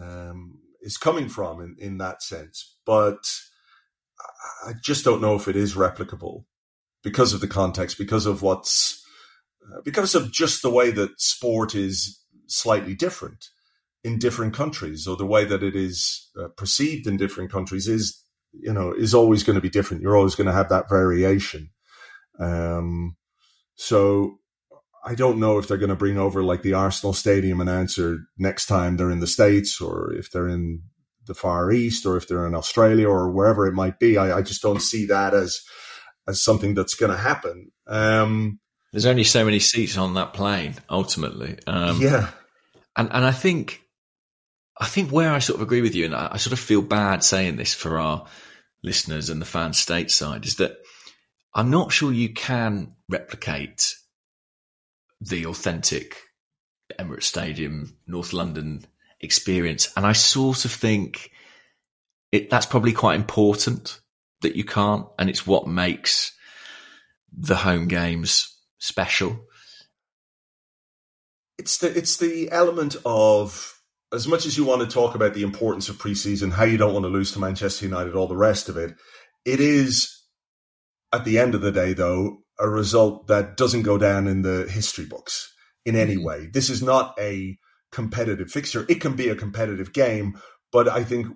[0.00, 3.24] um, is coming from in, in that sense, but
[4.66, 6.44] I just don't know if it is replicable
[7.02, 9.04] because of the context, because of what's,
[9.66, 13.48] uh, because of just the way that sport is slightly different
[14.04, 18.22] in different countries or the way that it is uh, perceived in different countries is
[18.52, 20.02] you know is always going to be different.
[20.02, 21.70] You're always going to have that variation.
[22.38, 23.16] Um,
[23.76, 24.38] so
[25.04, 28.66] i don't know if they're going to bring over like the arsenal stadium announcer next
[28.66, 30.82] time they're in the states or if they're in
[31.26, 34.16] the far east or if they're in australia or wherever it might be.
[34.16, 35.60] I, I just don't see that as
[36.26, 37.70] as something that's going to happen.
[37.86, 38.58] Um,
[38.92, 41.58] there's only so many seats on that plane ultimately.
[41.66, 42.30] Um, yeah.
[42.96, 43.80] And and i think
[44.78, 46.82] I think where I sort of agree with you, and I, I, sort of feel
[46.82, 48.26] bad saying this for our
[48.82, 50.78] listeners and the fans stateside, is that
[51.54, 53.94] I'm not sure you can replicate
[55.20, 56.16] the authentic
[56.98, 58.84] Emirates Stadium, North London
[59.20, 59.92] experience.
[59.96, 61.30] And I sort of think
[62.32, 64.00] it, that's probably quite important
[64.42, 65.06] that you can't.
[65.18, 66.36] And it's what makes
[67.36, 69.46] the home games special.
[71.58, 73.74] It's the, it's the element of
[74.12, 76.92] as much as you want to talk about the importance of preseason, how you don't
[76.92, 78.94] want to lose to Manchester United, all the rest of it,
[79.44, 80.22] it is
[81.12, 84.68] at the end of the day, though, a result that doesn't go down in the
[84.70, 85.52] history books
[85.84, 86.24] in any mm-hmm.
[86.24, 86.46] way.
[86.52, 87.58] This is not a
[87.90, 88.86] competitive fixture.
[88.88, 90.38] It can be a competitive game,
[90.72, 91.28] but I think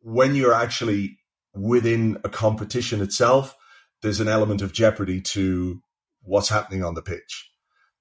[0.00, 1.18] when you're actually
[1.54, 3.56] within a competition itself,
[4.02, 5.80] there's an element of jeopardy to
[6.22, 7.48] what's happening on the pitch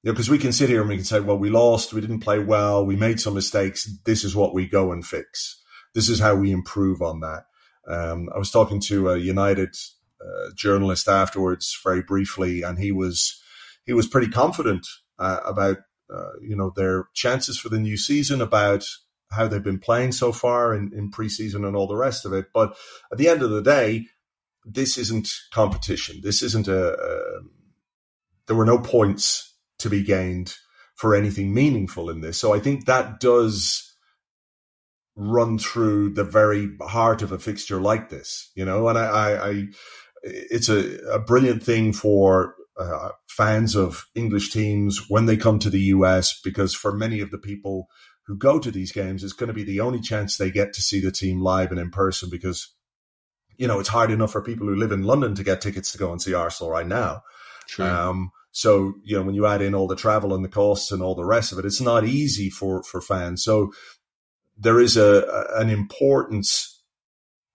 [0.08, 2.22] know, because we can sit here and we can say, well, we lost, we didn't
[2.22, 3.90] play well, we made some mistakes.
[4.06, 5.62] This is what we go and fix.
[5.94, 7.44] This is how we improve on that.
[7.88, 9.76] Um, I was talking to a United
[10.22, 13.41] uh, journalist afterwards, very briefly, and he was
[13.86, 14.86] he was pretty confident
[15.20, 15.78] uh, about
[16.13, 18.86] uh, you know their chances for the new season, about
[19.32, 22.45] how they've been playing so far in, in preseason and all the rest of it.
[22.53, 22.76] But
[23.11, 24.05] at the end of the day,
[24.65, 26.22] this isn't competition.
[26.24, 27.41] This isn't a, a
[28.47, 30.55] there were no points to be gained
[30.95, 32.39] for anything meaningful in this.
[32.39, 33.84] So I think that does
[35.15, 39.49] run through the very heart of a fixture like this, you know, and I, I,
[39.49, 39.65] I
[40.28, 45.70] it's a, a, brilliant thing for uh, fans of English teams when they come to
[45.70, 47.88] the US, because for many of the people
[48.26, 50.82] who go to these games, it's going to be the only chance they get to
[50.82, 52.74] see the team live and in person because,
[53.58, 55.98] you know, it's hard enough for people who live in London to get tickets to
[55.98, 57.22] go and see Arsenal right now.
[57.80, 61.02] Um, so, you know, when you add in all the travel and the costs and
[61.02, 63.44] all the rest of it, it's not easy for, for fans.
[63.44, 63.72] So
[64.58, 66.82] there is a, an importance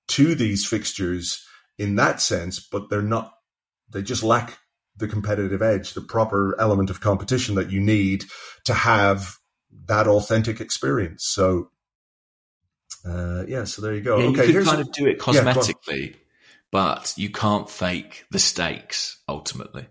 [0.08, 1.44] to these fixtures
[1.78, 3.32] in that sense, but they're not,
[3.90, 4.58] they just lack
[4.96, 8.24] the competitive edge, the proper element of competition that you need
[8.64, 9.38] to have
[9.86, 11.24] that authentic experience.
[11.26, 11.70] So,
[13.06, 14.18] uh, yeah, so there you go.
[14.18, 16.16] Yeah, okay, you could kind of do it cosmetically, yeah,
[16.70, 19.86] but you can't fake the stakes ultimately.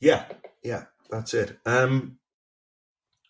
[0.00, 0.24] Yeah,
[0.62, 1.58] yeah, that's it.
[1.66, 2.18] Um,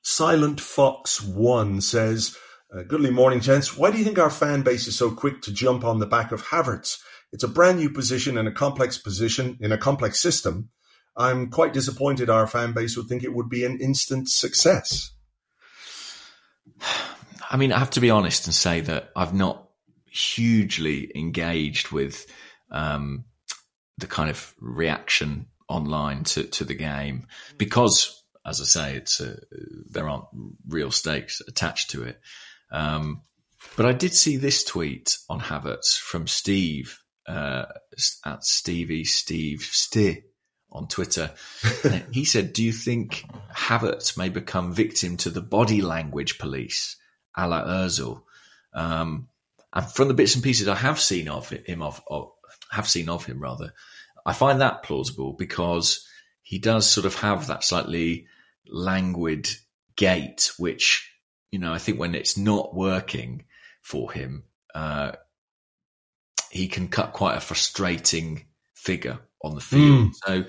[0.03, 2.37] Silent Fox One says,
[2.75, 3.77] uh, "Goodly morning, gents.
[3.77, 6.31] Why do you think our fan base is so quick to jump on the back
[6.31, 6.99] of Havertz?
[7.33, 10.71] It's a brand new position in a complex position in a complex system.
[11.17, 15.13] I'm quite disappointed our fan base would think it would be an instant success."
[17.51, 19.69] I mean, I have to be honest and say that I've not
[20.11, 22.27] hugely engaged with
[22.71, 23.25] um,
[23.97, 27.27] the kind of reaction online to, to the game
[27.57, 29.37] because, as I say, it's a,
[29.91, 30.27] there aren't
[30.67, 32.21] real stakes attached to it.
[32.71, 33.23] Um,
[33.77, 36.99] but I did see this tweet on Havertz from Steve
[37.29, 37.67] uh,
[38.25, 40.19] at Stevie Steve Steer
[40.73, 41.31] on Twitter.
[42.11, 43.25] he said, "Do you think
[43.55, 46.97] Havertz may become victim to the body language police,
[47.37, 48.23] a la Özil?"
[48.73, 49.29] Um,
[49.73, 52.33] and from the bits and pieces I have seen of him, of, of
[52.71, 53.75] have seen of him rather,
[54.25, 56.07] I find that plausible because
[56.43, 58.27] he does sort of have that slightly
[58.67, 59.49] languid
[59.97, 61.13] gait, which
[61.51, 63.45] you know I think when it's not working
[63.83, 65.13] for him, uh,
[66.51, 70.09] he can cut quite a frustrating figure on the field.
[70.09, 70.15] Mm.
[70.25, 70.45] So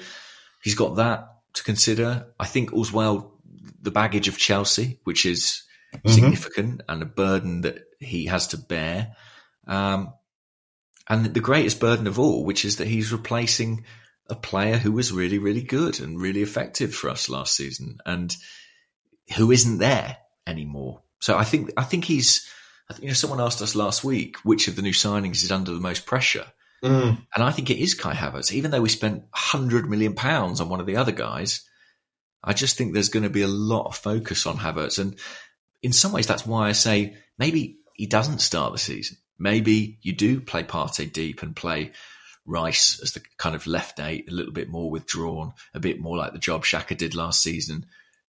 [0.63, 2.27] he's got that to consider.
[2.39, 3.39] I think as well
[3.81, 5.63] the baggage of Chelsea, which is
[5.93, 6.09] mm-hmm.
[6.09, 9.15] significant and a burden that he has to bear.
[9.67, 10.13] Um,
[11.07, 13.85] and the greatest burden of all, which is that he's replacing
[14.29, 18.35] a player who was really, really good and really effective for us last season and
[19.35, 21.01] who isn't there anymore.
[21.19, 22.47] So I think, I think he's,
[22.99, 25.79] you know, someone asked us last week which of the new signings is under the
[25.79, 26.45] most pressure.
[26.83, 27.25] Mm.
[27.35, 28.51] And I think it is Kai Havertz.
[28.51, 31.61] Even though we spent hundred million pounds on one of the other guys,
[32.43, 34.97] I just think there's going to be a lot of focus on Havertz.
[34.97, 35.19] And
[35.83, 39.17] in some ways, that's why I say maybe he doesn't start the season.
[39.37, 41.91] Maybe you do play Partey deep and play
[42.45, 46.17] Rice as the kind of left eight, a little bit more withdrawn, a bit more
[46.17, 47.85] like the job Xhaka did last season,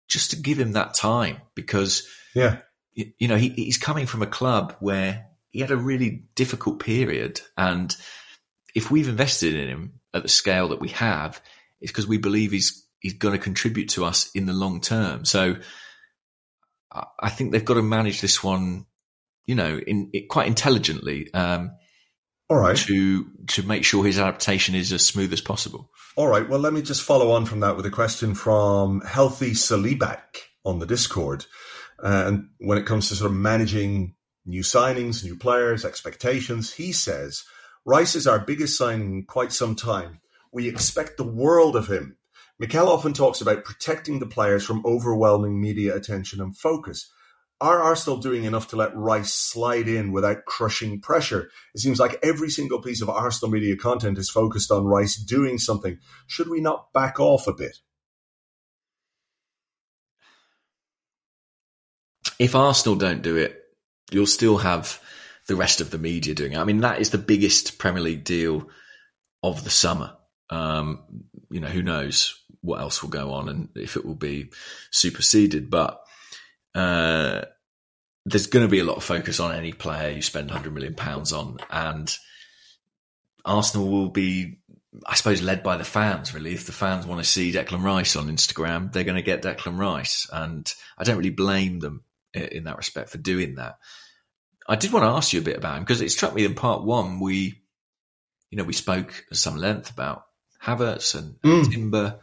[0.09, 2.59] just to give him that time because, yeah,
[2.93, 6.81] you, you know, he, he's coming from a club where he had a really difficult
[6.81, 7.95] period and
[8.75, 11.41] if we've invested in him at the scale that we have,
[11.81, 15.25] it's because we believe he's he's going to contribute to us in the long term.
[15.25, 15.57] So
[17.19, 18.87] I think they've got to manage this one,
[19.47, 21.33] you know, in, quite intelligently.
[21.33, 21.73] Um,
[22.49, 22.77] all right.
[22.77, 25.91] To to make sure his adaptation is as smooth as possible.
[26.17, 26.49] All right.
[26.49, 30.81] Well, let me just follow on from that with a question from Healthy Salibak on
[30.81, 31.47] the Discord.
[32.03, 34.15] Uh, and when it comes to sort of managing
[34.47, 37.45] new signings, new players, expectations, he says
[37.85, 40.21] Rice is our biggest signing in quite some time.
[40.53, 42.17] We expect the world of him.
[42.59, 47.11] Mikel often talks about protecting the players from overwhelming media attention and focus.
[47.61, 51.51] Are Arsenal doing enough to let Rice slide in without crushing pressure?
[51.75, 55.59] It seems like every single piece of Arsenal media content is focused on Rice doing
[55.59, 55.99] something.
[56.27, 57.79] Should we not back off a bit?
[62.41, 63.63] If Arsenal don't do it,
[64.11, 64.99] you'll still have
[65.47, 66.59] the rest of the media doing it.
[66.59, 68.71] I mean, that is the biggest Premier League deal
[69.43, 70.17] of the summer.
[70.49, 74.51] Um, you know, who knows what else will go on and if it will be
[74.91, 76.01] superseded, but
[76.75, 77.43] uh,
[78.25, 80.95] there's going to be a lot of focus on any player you spend 100 million
[80.95, 82.17] pounds on, and
[83.45, 84.61] Arsenal will be,
[85.07, 86.33] I suppose, led by the fans.
[86.33, 89.43] Really, if the fans want to see Declan Rice on Instagram, they're going to get
[89.43, 92.03] Declan Rice, and I don't really blame them
[92.35, 93.79] in that respect for doing that.
[94.69, 96.55] I did want to ask you a bit about him because it struck me in
[96.55, 97.61] part one we,
[98.51, 100.25] you know, we spoke at some length about
[100.63, 101.71] Havertz and, mm.
[101.71, 102.21] Timber,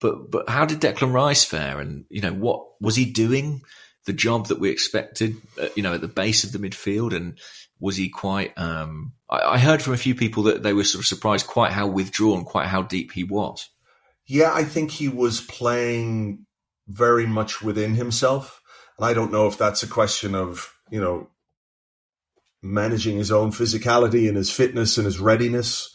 [0.00, 1.80] but but how did Declan Rice fare?
[1.80, 3.62] And you know, what was he doing?
[4.06, 7.38] The job that we expected, uh, you know, at the base of the midfield, and
[7.80, 8.52] was he quite?
[8.58, 11.72] Um, I, I heard from a few people that they were sort of surprised quite
[11.72, 13.70] how withdrawn, quite how deep he was.
[14.26, 16.46] Yeah, I think he was playing
[16.86, 18.60] very much within himself.
[18.98, 21.28] And I don't know if that's a question of, you know,
[22.62, 25.90] managing his own physicality and his fitness and his readiness.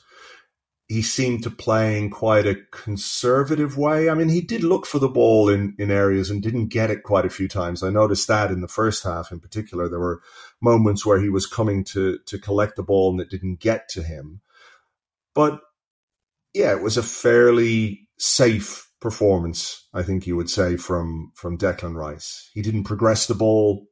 [0.87, 4.09] He seemed to play in quite a conservative way.
[4.09, 7.03] I mean, he did look for the ball in, in areas and didn't get it
[7.03, 7.83] quite a few times.
[7.83, 9.87] I noticed that in the first half in particular.
[9.87, 10.21] There were
[10.61, 14.03] moments where he was coming to, to collect the ball and it didn't get to
[14.03, 14.41] him.
[15.35, 15.61] But
[16.53, 21.95] yeah, it was a fairly safe performance, I think you would say, from from Declan
[21.95, 22.49] Rice.
[22.53, 23.87] He didn't progress the ball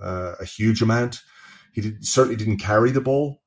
[0.00, 1.22] uh, a huge amount.
[1.72, 3.42] He did, certainly didn't carry the ball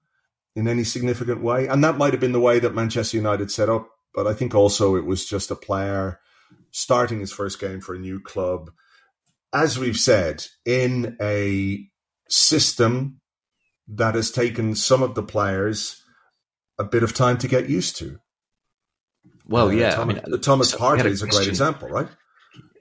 [0.55, 3.69] in any significant way, and that might have been the way that Manchester United set
[3.69, 3.89] up.
[4.13, 6.19] But I think also it was just a player
[6.71, 8.71] starting his first game for a new club,
[9.53, 11.87] as we've said, in a
[12.27, 13.21] system
[13.87, 16.03] that has taken some of the players
[16.77, 18.19] a bit of time to get used to.
[19.49, 22.07] Well, uh, yeah, Thomas, I mean, the Thomas Partey is a great example, right?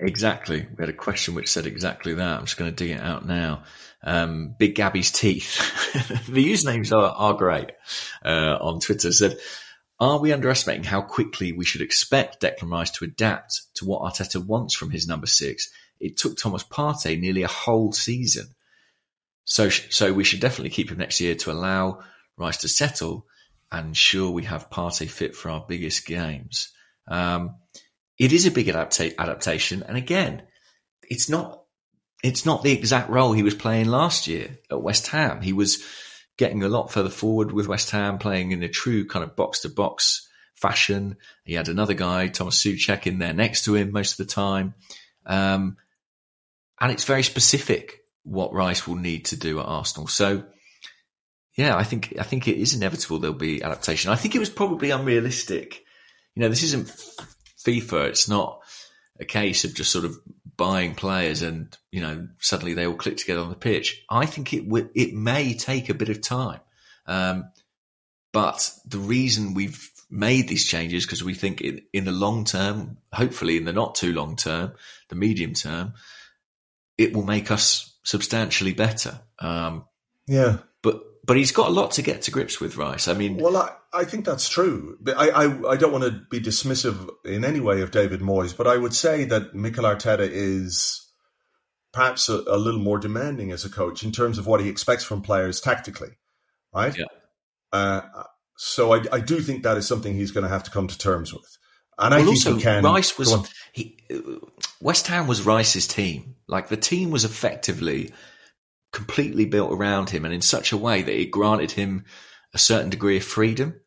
[0.00, 0.60] Exactly.
[0.76, 2.38] We had a question which said exactly that.
[2.38, 3.64] I'm just going to dig it out now.
[4.04, 5.58] Um, Big Gabby's teeth.
[6.28, 7.70] the usernames are, are great
[8.24, 9.10] uh, on Twitter.
[9.10, 9.38] Said,
[9.98, 14.44] are we underestimating how quickly we should expect Declan Rice to adapt to what Arteta
[14.44, 15.70] wants from his number six?
[15.98, 18.46] It took Thomas Partey nearly a whole season.
[19.44, 22.00] So, so we should definitely keep him next year to allow
[22.36, 23.26] Rice to settle
[23.70, 26.72] and sure we have Partey fit for our biggest games.
[27.06, 27.56] Um,
[28.18, 30.42] it is a big adapta- adaptation, and again,
[31.02, 31.62] it's not
[32.22, 35.40] it's not the exact role he was playing last year at West Ham.
[35.40, 35.84] He was
[36.36, 39.60] getting a lot further forward with West Ham, playing in a true kind of box
[39.60, 41.16] to box fashion.
[41.44, 44.74] He had another guy, Tomas Soucek, in there next to him most of the time,
[45.26, 45.76] um,
[46.80, 50.08] and it's very specific what Rice will need to do at Arsenal.
[50.08, 50.44] So
[51.58, 54.12] yeah, I think I think it is inevitable there'll be adaptation.
[54.12, 55.84] I think it was probably unrealistic.
[56.36, 56.86] You know, this isn't
[57.66, 58.06] FIFA.
[58.06, 58.62] It's not
[59.18, 60.16] a case of just sort of
[60.56, 64.04] buying players and you know suddenly they all click together on the pitch.
[64.08, 66.60] I think it w- it may take a bit of time,
[67.06, 67.50] um,
[68.32, 72.98] but the reason we've made these changes because we think in, in the long term,
[73.12, 74.74] hopefully in the not too long term,
[75.08, 75.94] the medium term,
[76.96, 79.20] it will make us substantially better.
[79.40, 79.86] Um,
[80.28, 83.06] yeah, but but he's got a lot to get to grips with, Rice.
[83.06, 84.96] I mean, well, I, I think that's true.
[85.06, 88.66] I, I, I don't want to be dismissive in any way of David Moyes, but
[88.66, 91.06] I would say that Mikel Arteta is
[91.92, 95.04] perhaps a, a, little more demanding as a coach in terms of what he expects
[95.04, 96.12] from players tactically,
[96.74, 96.96] right?
[96.96, 97.04] Yeah.
[97.74, 98.00] Uh,
[98.56, 100.96] so I, I do think that is something he's going to have to come to
[100.96, 101.58] terms with.
[101.98, 102.82] And well, I think also, he can.
[102.82, 103.98] Rice was he,
[104.80, 106.36] West Ham was Rice's team.
[106.46, 108.12] Like the team was effectively
[108.92, 112.04] completely built around him and in such a way that it granted him
[112.54, 113.80] a certain degree of freedom.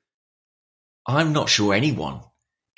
[1.08, 2.22] I'm not sure anyone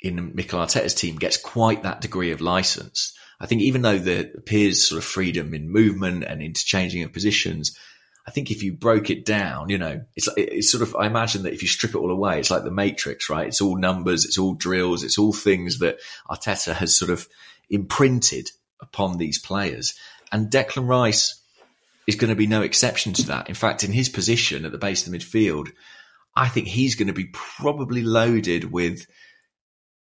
[0.00, 3.14] in Mikel Arteta's team gets quite that degree of license.
[3.40, 7.76] I think even though there appears sort of freedom in movement and interchanging of positions,
[8.26, 11.42] I think if you broke it down, you know, it's it's sort of I imagine
[11.42, 13.48] that if you strip it all away, it's like the Matrix, right?
[13.48, 15.98] It's all numbers, it's all drills, it's all things that
[16.30, 17.28] Arteta has sort of
[17.68, 18.50] imprinted
[18.80, 19.94] upon these players.
[20.32, 21.42] And Declan Rice
[22.06, 23.48] is going to be no exception to that.
[23.48, 25.70] In fact, in his position at the base of the midfield,
[26.36, 29.06] I think he's going to be probably loaded with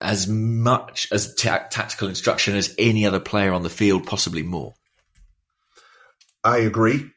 [0.01, 4.73] as much as t- tactical instruction as any other player on the field, possibly more.
[6.43, 7.09] I agree.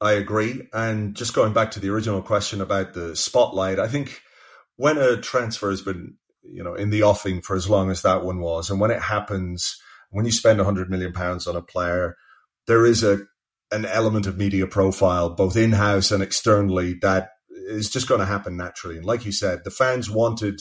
[0.00, 0.68] I agree.
[0.72, 4.20] And just going back to the original question about the spotlight, I think
[4.76, 8.24] when a transfer has been, you know, in the offing for as long as that
[8.24, 11.62] one was, and when it happens, when you spend a hundred million pounds on a
[11.62, 12.16] player,
[12.66, 13.20] there is a
[13.74, 18.26] an element of media profile, both in house and externally, that is just going to
[18.26, 18.96] happen naturally.
[18.96, 20.60] And like you said, the fans wanted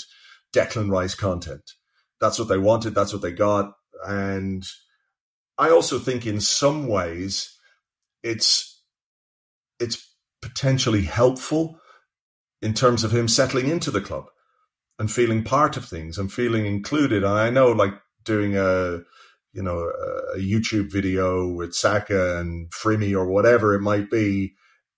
[0.54, 1.72] Declan Rice content.
[2.20, 2.96] That's what they wanted.
[2.96, 3.74] That's what they got.
[4.06, 4.66] And
[5.58, 7.56] I also think in some ways
[8.24, 8.82] it's
[9.80, 10.10] it's
[10.42, 11.80] potentially helpful
[12.62, 14.26] in terms of him settling into the club
[14.98, 17.24] and feeling part of things and feeling included.
[17.24, 17.94] And I know like
[18.24, 19.02] doing a
[19.54, 19.80] you know,
[20.36, 24.56] a, YouTube video with Saka and Frimy or whatever it might be,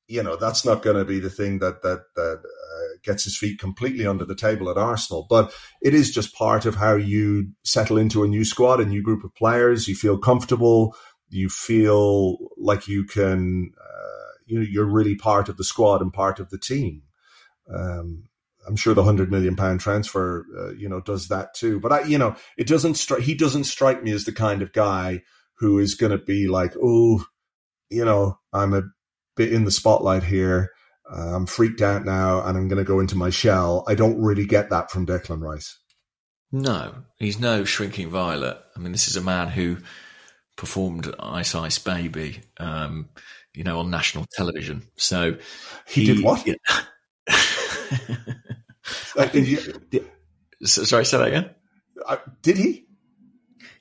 [0.07, 3.37] you know, that's not going to be the thing that that that uh, gets his
[3.37, 5.27] feet completely under the table at Arsenal.
[5.29, 9.03] But it is just part of how you settle into a new squad, a new
[9.03, 9.87] group of players.
[9.87, 10.95] You feel comfortable.
[11.29, 16.13] You feel like you can, uh, you know, you're really part of the squad and
[16.13, 17.01] part of the team.
[17.73, 18.29] Um,
[18.67, 21.79] I'm sure the hundred million pound transfer, uh, you know, does that too.
[21.79, 23.21] But I, you know, it doesn't strike.
[23.21, 25.21] He doesn't strike me as the kind of guy
[25.57, 27.23] who is going to be like, oh,
[27.89, 28.83] you know, I'm a
[29.35, 30.71] bit in the spotlight here.
[31.09, 33.83] Uh, I'm freaked out now, and I'm going to go into my shell.
[33.87, 35.77] I don't really get that from Declan Rice.
[36.51, 38.57] No, he's no shrinking violet.
[38.75, 39.77] I mean, this is a man who
[40.55, 43.09] performed Ice Ice Baby, um,
[43.53, 44.83] you know, on national television.
[44.95, 45.37] So
[45.87, 46.45] he, he did what?
[46.69, 46.81] Yeah.
[49.31, 50.05] Did you,
[50.63, 51.49] sorry, say that again.
[52.05, 52.85] Uh, did he?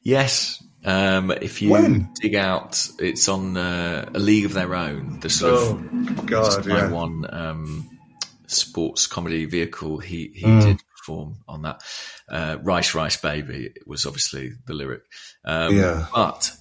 [0.03, 0.63] Yes.
[0.85, 2.11] Um, if you when?
[2.15, 5.21] dig out, it's on uh, a League of Their Own.
[5.21, 6.91] The sort oh, of God, yeah.
[6.91, 7.99] one um,
[8.47, 9.99] sports comedy vehicle.
[9.99, 10.63] He he mm.
[10.63, 11.83] did perform on that.
[12.29, 15.03] Uh, Rice Rice Baby was obviously the lyric.
[15.43, 16.55] Um, yeah, but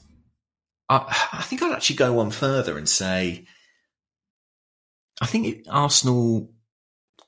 [0.88, 3.46] I, I think I'd actually go one further and say,
[5.22, 6.50] I think it, Arsenal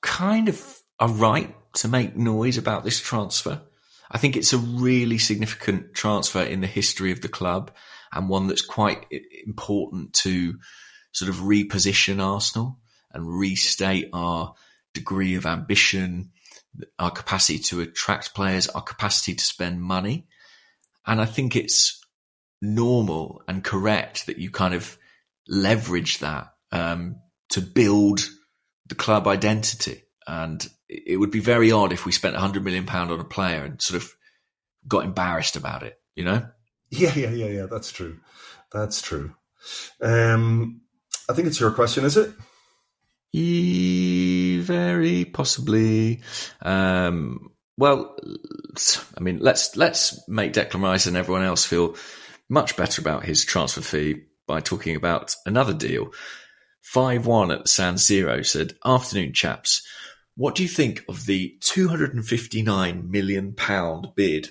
[0.05, 0.63] kind of
[0.99, 3.61] are right to make noise about this transfer.
[4.09, 7.71] I think it's a really significant transfer in the history of the club
[8.13, 9.05] and one that's quite
[9.45, 10.59] important to
[11.11, 12.79] sort of reposition Arsenal
[13.11, 14.53] and restate our
[14.93, 16.31] degree of ambition,
[16.99, 20.27] our capacity to attract players, our capacity to spend money.
[21.05, 21.99] And I think it's
[22.61, 24.97] normal and correct that you kind of
[25.47, 27.17] leverage that um,
[27.49, 28.27] to build
[28.85, 30.03] the club identity.
[30.27, 33.25] And it would be very odd if we spent a hundred million pound on a
[33.25, 34.11] player and sort of
[34.87, 36.47] got embarrassed about it, you know?
[36.89, 37.65] Yeah, yeah, yeah, yeah.
[37.69, 38.19] That's true.
[38.71, 39.33] That's true.
[40.01, 40.81] Um,
[41.29, 42.31] I think it's your question, is it?
[43.33, 46.21] E- very possibly.
[46.61, 48.15] Um, well,
[49.17, 51.95] I mean, let's let's make Declan Rice and everyone else feel
[52.47, 56.13] much better about his transfer fee by talking about another deal.
[56.85, 59.85] 5 1 at San Siro said, Afternoon, chaps.
[60.37, 63.55] What do you think of the £259 million
[64.15, 64.49] bid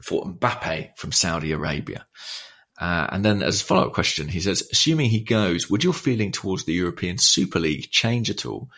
[0.00, 2.06] for Mbappe from Saudi Arabia?
[2.80, 5.92] Uh, and then as a follow up question, he says, assuming he goes, would your
[5.92, 8.70] feeling towards the European Super League change at all,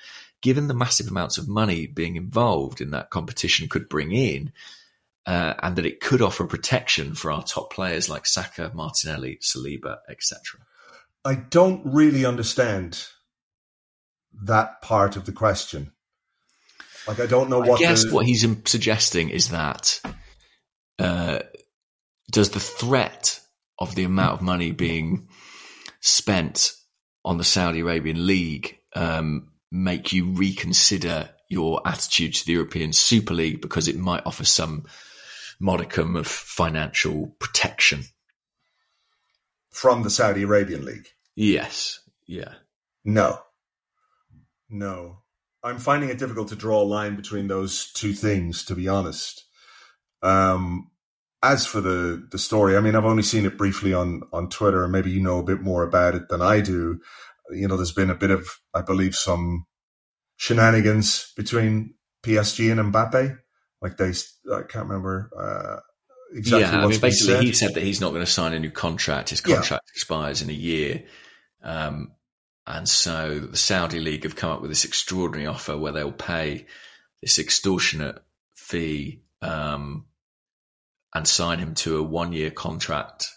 [0.43, 4.53] given the massive amounts of money being involved in that competition could bring in,
[5.27, 9.99] uh, and that it could offer protection for our top players like Saka, Martinelli, Saliba,
[10.11, 10.61] etc.
[11.25, 13.07] I don't really understand
[14.43, 15.93] that part of the question.
[17.09, 17.81] Like, I don't know what.
[17.81, 18.15] I guess the...
[18.15, 20.01] what he's suggesting is that
[20.99, 21.41] uh,
[22.31, 23.41] does the threat
[23.79, 25.29] of the amount of money being
[26.01, 26.73] spent
[27.25, 33.35] on the Saudi Arabian League um, make you reconsider your attitude to the European Super
[33.35, 34.85] League because it might offer some
[35.61, 38.05] modicum of financial protection
[39.75, 41.09] from the Saudi Arabian League.
[41.35, 42.01] Yes.
[42.27, 42.55] Yeah.
[43.05, 43.41] No.
[44.71, 45.19] No.
[45.65, 49.45] I'm finding it difficult to draw a line between those two things, to be honest.
[50.23, 50.91] Um,
[51.43, 54.85] as for the the story, I mean, I've only seen it briefly on on Twitter,
[54.85, 57.01] and maybe you know a bit more about it than I do.
[57.51, 59.67] You know, there's been a bit of, I believe, some
[60.37, 61.95] shenanigans between
[62.25, 63.39] PSG and Mbappe.
[63.83, 64.13] Like they,
[64.55, 65.81] I can't remember uh,
[66.35, 66.61] exactly.
[66.61, 67.43] Yeah, I mean, basically, said.
[67.43, 69.31] he said that he's not going to sign a new contract.
[69.31, 69.93] His contract yeah.
[69.93, 71.05] expires in a year,
[71.63, 72.13] um,
[72.67, 76.67] and so the Saudi league have come up with this extraordinary offer where they'll pay
[77.21, 78.23] this extortionate
[78.55, 80.07] fee um,
[81.15, 83.29] and sign him to a one-year contract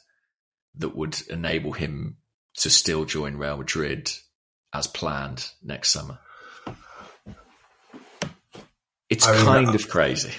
[0.76, 2.18] that would enable him
[2.56, 4.12] to still join Real Madrid
[4.74, 6.20] as planned next summer.
[9.10, 10.32] It's I mean, kind of crazy.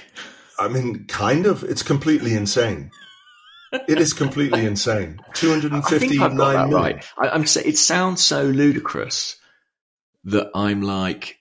[0.58, 1.62] I mean, kind of.
[1.62, 2.90] It's completely insane.
[3.72, 5.20] It is completely insane.
[5.34, 6.70] Two hundred and fifty-nine million.
[6.70, 7.04] Right.
[7.18, 9.36] I, am It sounds so ludicrous
[10.24, 11.38] that I'm like,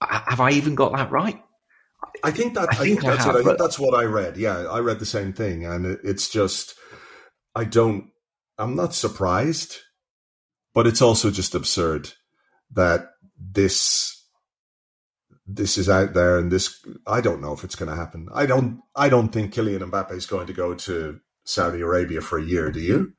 [0.00, 1.40] have I even got that right?
[2.22, 3.40] I think that I, I think, think, that's I have, it.
[3.40, 4.36] I think that's what I read.
[4.36, 6.74] Yeah, I read the same thing, and it, it's just
[7.54, 8.10] I don't.
[8.56, 9.78] I'm not surprised,
[10.74, 12.12] but it's also just absurd
[12.72, 14.13] that this
[15.46, 18.28] this is out there and this I don't know if it's going to happen.
[18.32, 22.38] I don't I don't think Kylian Mbappe is going to go to Saudi Arabia for
[22.38, 23.12] a year, do you?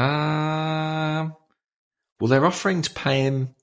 [0.00, 1.34] Um
[2.20, 3.54] well they're offering to pay him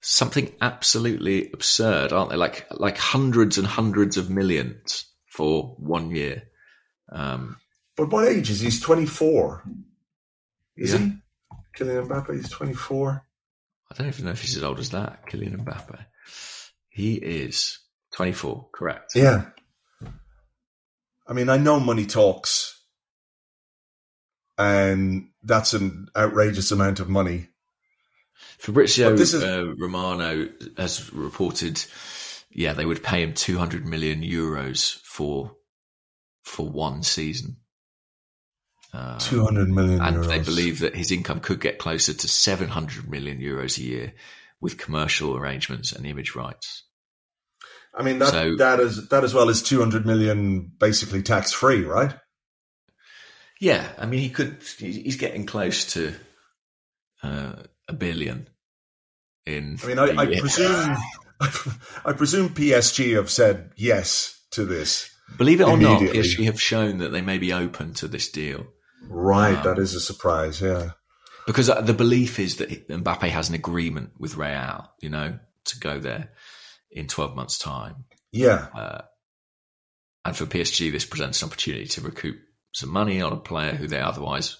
[0.00, 2.36] something absolutely absurd, aren't they?
[2.36, 6.44] Like like hundreds and hundreds of millions for one year.
[7.12, 7.56] Um
[7.96, 8.66] But what age is he?
[8.66, 9.64] He's 24.
[10.76, 10.98] Is yeah.
[10.98, 11.12] he?
[11.76, 13.27] Kylian Mbappe is 24.
[13.90, 15.98] I don't even know if he's as old as that, Kylian Mbappe.
[16.90, 17.78] He is
[18.12, 19.12] 24, correct?
[19.14, 19.46] Yeah.
[21.26, 22.82] I mean, I know money talks,
[24.56, 27.48] and that's an outrageous amount of money.
[28.58, 31.82] Fabrizio is- uh, Romano has reported,
[32.50, 35.54] yeah, they would pay him 200 million euros for
[36.42, 37.58] for one season.
[38.94, 40.26] Um, Two hundred million and euros.
[40.28, 44.12] they believe that his income could get closer to 700 million euros a year
[44.62, 46.84] with commercial arrangements and image rights.
[47.94, 51.52] I mean that So- that is that as well as two hundred million basically tax
[51.52, 52.14] free, right?
[53.60, 54.62] Yeah, I mean, he could.
[54.78, 56.14] He's getting close to
[57.24, 57.54] uh,
[57.88, 58.48] a billion.
[59.46, 60.96] In I mean, I, I presume
[62.04, 65.10] I presume PSG have said yes to this.
[65.36, 66.00] believe it or not.
[66.00, 68.66] PSG have shown that they may be open to this deal
[69.02, 69.62] Right, Wow.
[69.62, 70.60] that is a surprise.
[70.60, 70.90] Yeah,
[71.46, 75.78] because uh, the belief is that Mbappe has an agreement with Real, you know, to
[75.80, 76.30] go there
[76.90, 78.04] in twelve months' time.
[78.32, 78.66] yeah.
[78.74, 79.02] Uh,
[80.24, 82.36] and for PSG, this presents an opportunity to recoup
[82.74, 84.58] some money on a player who they otherwise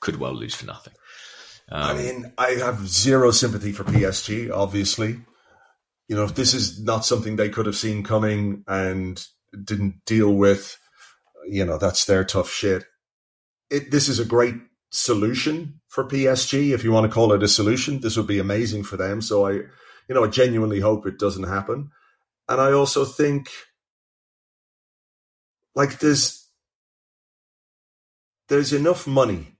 [0.00, 0.92] could well lose for nothing.
[1.70, 4.50] I Um, mean, I have zero sympathy for PSG.
[4.50, 5.20] Obviously,
[6.08, 9.24] you know, if this is not something they could have seen coming and
[9.64, 10.76] didn't deal with,
[11.46, 12.84] you know, that's their tough shit.
[13.70, 14.54] It, this is a great
[14.90, 16.72] solution for PSG.
[16.72, 19.20] If you want to call it a solution, this would be amazing for them.
[19.20, 21.90] So I, you know, I genuinely hope it doesn't happen.
[22.48, 23.50] And I also think,
[25.74, 26.48] like, there's
[28.48, 29.58] there's enough money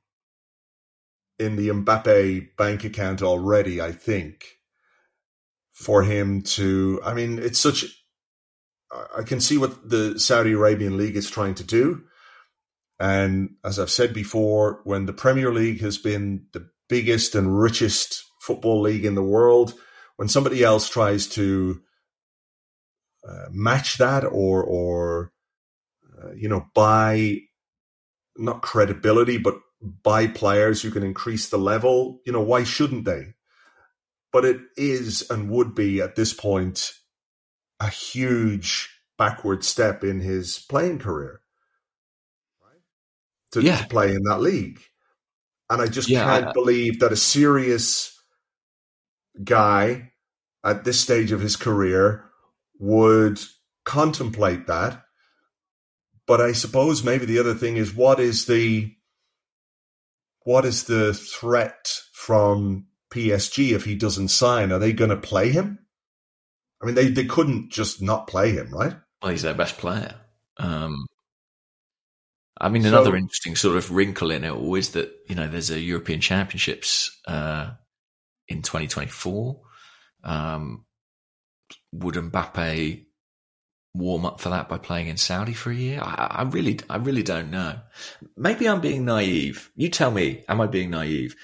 [1.39, 4.59] in the Mbappe bank account already, I think,
[5.73, 7.01] for him to.
[7.05, 7.85] I mean, it's such.
[8.91, 12.05] I I can see what the Saudi Arabian League is trying to do.
[13.01, 18.25] And as I've said before, when the Premier League has been the biggest and richest
[18.41, 19.75] football league in the world,
[20.17, 21.81] when somebody else tries to
[23.29, 25.33] uh, match that or, or
[26.21, 27.39] uh, you know, buy
[28.37, 33.35] not credibility, but buy players who can increase the level, you know, why shouldn't they?
[34.33, 36.93] But it is and would be at this point
[37.81, 41.41] a huge backward step in his playing career.
[43.53, 43.79] To, Yeah.
[43.79, 44.81] to play in that league.
[45.71, 48.15] And I just Yeah, can't I- believe that a serious
[49.43, 50.13] guy
[50.65, 52.25] at this stage of his career
[52.79, 53.41] would
[53.85, 55.05] contemplate that.
[56.27, 58.95] But I suppose maybe the other thing is what is the
[60.45, 64.73] what is the threat from PSG if he doesn't sign?
[64.73, 65.79] Are they going to play him?
[66.83, 68.97] I mean, they, they couldn't just not play him, right?
[69.21, 70.15] Well, he's their best player.
[70.59, 71.07] Um,
[72.61, 75.49] I mean, So- another interesting sort of wrinkle in it all is that you know
[75.49, 77.71] there's a European Championships uh,
[78.49, 79.61] in 2024.
[80.25, 80.85] Um,
[81.93, 83.05] would Mbappe
[83.95, 86.01] warm up for that by playing in Saudi for a year?
[86.01, 87.79] I, I really, I really don't know.
[88.37, 89.71] Maybe I'm being naive.
[89.77, 91.35] You tell me, am I being naive?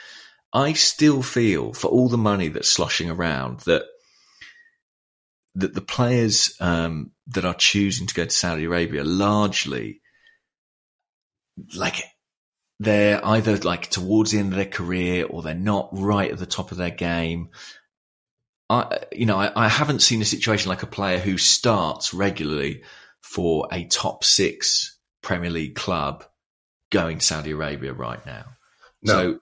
[0.52, 3.84] I still feel, for all the money that's sloshing around, that
[5.56, 10.00] that the players um, that are choosing to go to Saudi Arabia largely
[11.74, 12.02] like
[12.80, 16.46] they're either like towards the end of their career or they're not right at the
[16.46, 17.50] top of their game.
[18.68, 22.82] I, you know, I, I haven't seen a situation like a player who starts regularly
[23.20, 26.24] for a top six Premier League club
[26.90, 28.44] going to Saudi Arabia right now.
[29.02, 29.12] No.
[29.12, 29.38] So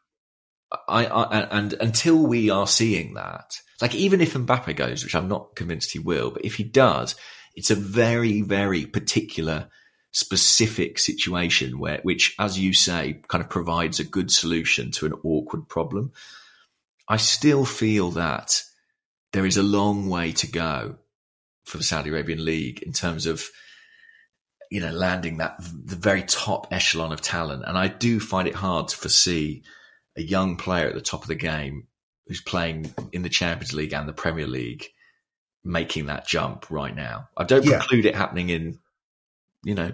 [0.89, 5.29] I, I and until we are seeing that, like even if Mbappe goes, which I'm
[5.29, 7.15] not convinced he will, but if he does,
[7.55, 9.69] it's a very, very particular,
[10.13, 15.15] specific situation where, which, as you say, kind of provides a good solution to an
[15.25, 16.13] awkward problem.
[17.09, 18.63] I still feel that
[19.33, 20.97] there is a long way to go
[21.65, 23.45] for the Saudi Arabian League in terms of
[24.71, 28.55] you know landing that the very top echelon of talent, and I do find it
[28.55, 29.63] hard to foresee
[30.17, 31.87] a young player at the top of the game
[32.27, 34.87] who's playing in the Champions League and the Premier League
[35.65, 37.29] making that jump right now.
[37.37, 37.79] I don't Yeah.
[37.79, 38.79] preclude it happening in,
[39.65, 39.93] you know,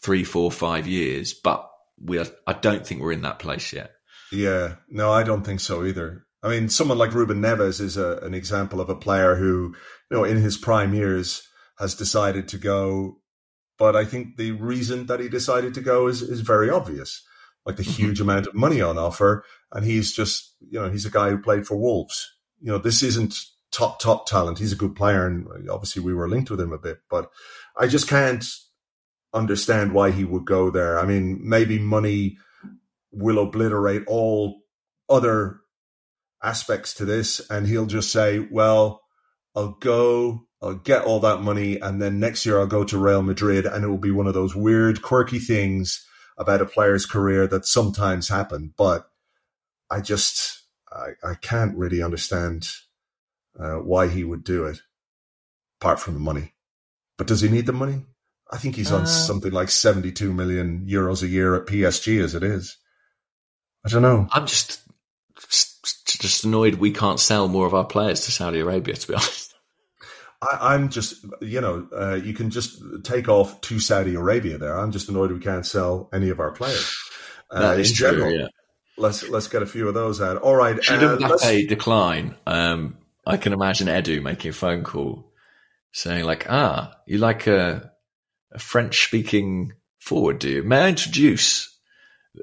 [0.00, 1.68] three, four, five years, but
[2.02, 3.92] we are, I don't think we're in that place yet.
[4.32, 6.24] Yeah, no, I don't think so either.
[6.42, 9.74] I mean, someone like Ruben Neves is a, an example of a player who,
[10.10, 11.42] you know, in his prime years
[11.78, 13.18] has decided to go.
[13.78, 17.22] But I think the reason that he decided to go is, is very obvious,
[17.66, 17.96] like the Mhm.
[17.96, 19.44] huge amount of money on offer.
[19.72, 22.26] And he's just, you know, he's a guy who played for Wolves.
[22.60, 23.34] You know, this isn't
[23.70, 24.58] top, top talent.
[24.58, 25.26] He's a good player.
[25.26, 27.30] And obviously we were linked with him a bit, but
[27.78, 28.44] I just can't
[29.32, 30.98] understand why he would go there.
[30.98, 32.38] I mean, maybe money
[33.12, 34.62] will obliterate all
[35.08, 35.60] other
[36.42, 39.02] aspects to this and he'll just say well
[39.54, 43.20] i'll go i'll get all that money and then next year i'll go to real
[43.20, 46.06] madrid and it will be one of those weird quirky things
[46.38, 49.10] about a player's career that sometimes happen but
[49.90, 52.68] i just I, I can't really understand
[53.58, 54.80] uh, why he would do it,
[55.80, 56.54] apart from the money.
[57.16, 58.06] But does he need the money?
[58.52, 62.34] I think he's on uh, something like 72 million euros a year at PSG as
[62.34, 62.76] it is.
[63.84, 64.26] I don't know.
[64.30, 64.82] I'm just
[66.18, 68.94] just annoyed we can't sell more of our players to Saudi Arabia.
[68.94, 69.54] To be honest,
[70.42, 74.78] I, am just you know uh, you can just take off to Saudi Arabia there.
[74.78, 76.96] I'm just annoyed we can't sell any of our players.
[77.52, 78.12] Uh, that is true.
[78.12, 78.46] General, yeah.
[78.96, 80.36] Let's let's get a few of those out.
[80.36, 80.80] All right.
[80.84, 82.36] Should uh, Mbappe decline?
[82.46, 82.96] Um,
[83.26, 85.32] I can imagine Edu making a phone call
[85.90, 87.90] saying like, "Ah, you like a,
[88.52, 90.62] a French speaking forward, do you?
[90.62, 91.76] May I introduce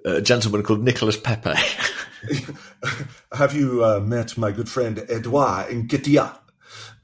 [0.05, 1.53] a gentleman called Nicolas Pepe?"
[3.31, 6.37] Have you uh, met my good friend Edouard Nketiah?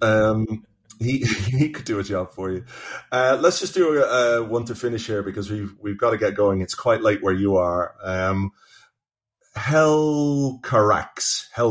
[0.01, 0.65] Um,
[0.99, 1.19] he
[1.49, 2.65] he could do a job for you.
[3.11, 6.35] Uh, let's just do a, one to finish here because we've we've got to get
[6.35, 6.61] going.
[6.61, 7.95] It's quite late where you are.
[8.03, 8.51] Um,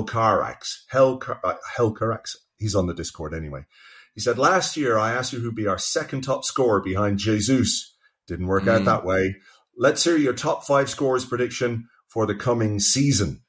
[0.04, 2.36] Carax, Hell uh.
[2.58, 3.66] He's on the Discord anyway.
[4.14, 7.94] He said last year I asked you who'd be our second top scorer behind Jesus.
[8.26, 8.72] Didn't work mm.
[8.72, 9.36] out that way.
[9.76, 13.42] Let's hear your top five scores prediction for the coming season.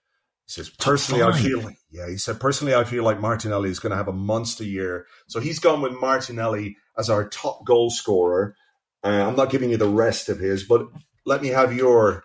[0.45, 3.79] He says, personally, I feel like, yeah, he said, personally, I feel like Martinelli is
[3.79, 5.05] going to have a monster year.
[5.27, 8.55] So he's gone with Martinelli as our top goal scorer.
[9.03, 10.87] Uh, I'm not giving you the rest of his, but
[11.25, 12.23] let me have your,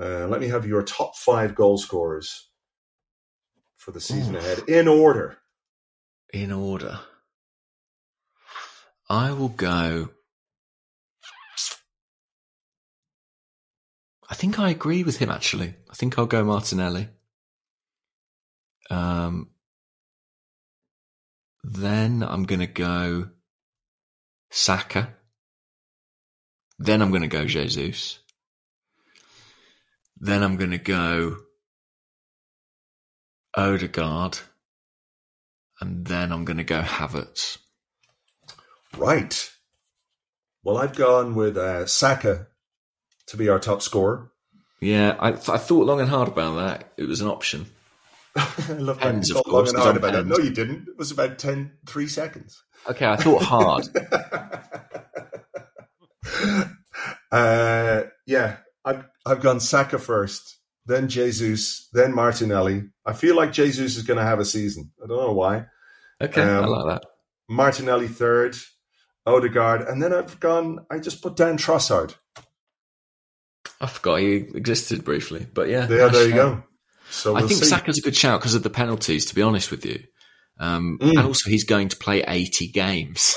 [0.00, 2.48] uh, let me have your top five goal scorers
[3.76, 4.38] for the season Ooh.
[4.38, 5.38] ahead in order.
[6.32, 7.00] In order.
[9.08, 10.10] I will go
[14.28, 15.74] I think I agree with him actually.
[15.90, 17.08] I think I'll go Martinelli.
[18.90, 19.50] Um,
[21.62, 23.28] then I'm going to go
[24.50, 25.14] Saka.
[26.78, 28.18] Then I'm going to go Jesus.
[30.18, 31.36] Then I'm going to go
[33.56, 34.38] Odegaard.
[35.80, 37.58] And then I'm going to go Havertz.
[38.96, 39.50] Right.
[40.62, 42.46] Well, I've gone with uh, Saka
[43.28, 44.30] to be our top scorer.
[44.80, 46.92] Yeah, I, I thought long and hard about that.
[46.96, 47.66] It was an option.
[48.36, 49.68] I love pens, of course.
[49.68, 50.26] Long and hard about that.
[50.26, 50.88] No, you didn't.
[50.88, 52.62] It was about 10, three seconds.
[52.88, 53.88] Okay, I thought hard.
[57.32, 62.90] uh, yeah, I've, I've gone Saka first, then Jesus, then Martinelli.
[63.04, 64.92] I feel like Jesus is going to have a season.
[65.02, 65.66] I don't know why.
[66.20, 67.08] Okay, um, I like that.
[67.48, 68.56] Martinelli third,
[69.26, 70.86] Odegaard, and then I've gone.
[70.90, 72.14] I just put down Trossard.
[73.80, 75.88] I forgot he existed briefly, but yeah.
[75.88, 76.62] Yeah, there you go.
[77.10, 77.68] So we'll I think see.
[77.68, 79.26] Saka's a good shout because of the penalties.
[79.26, 80.02] To be honest with you,
[80.58, 81.10] um, mm.
[81.10, 83.36] and also he's going to play eighty games.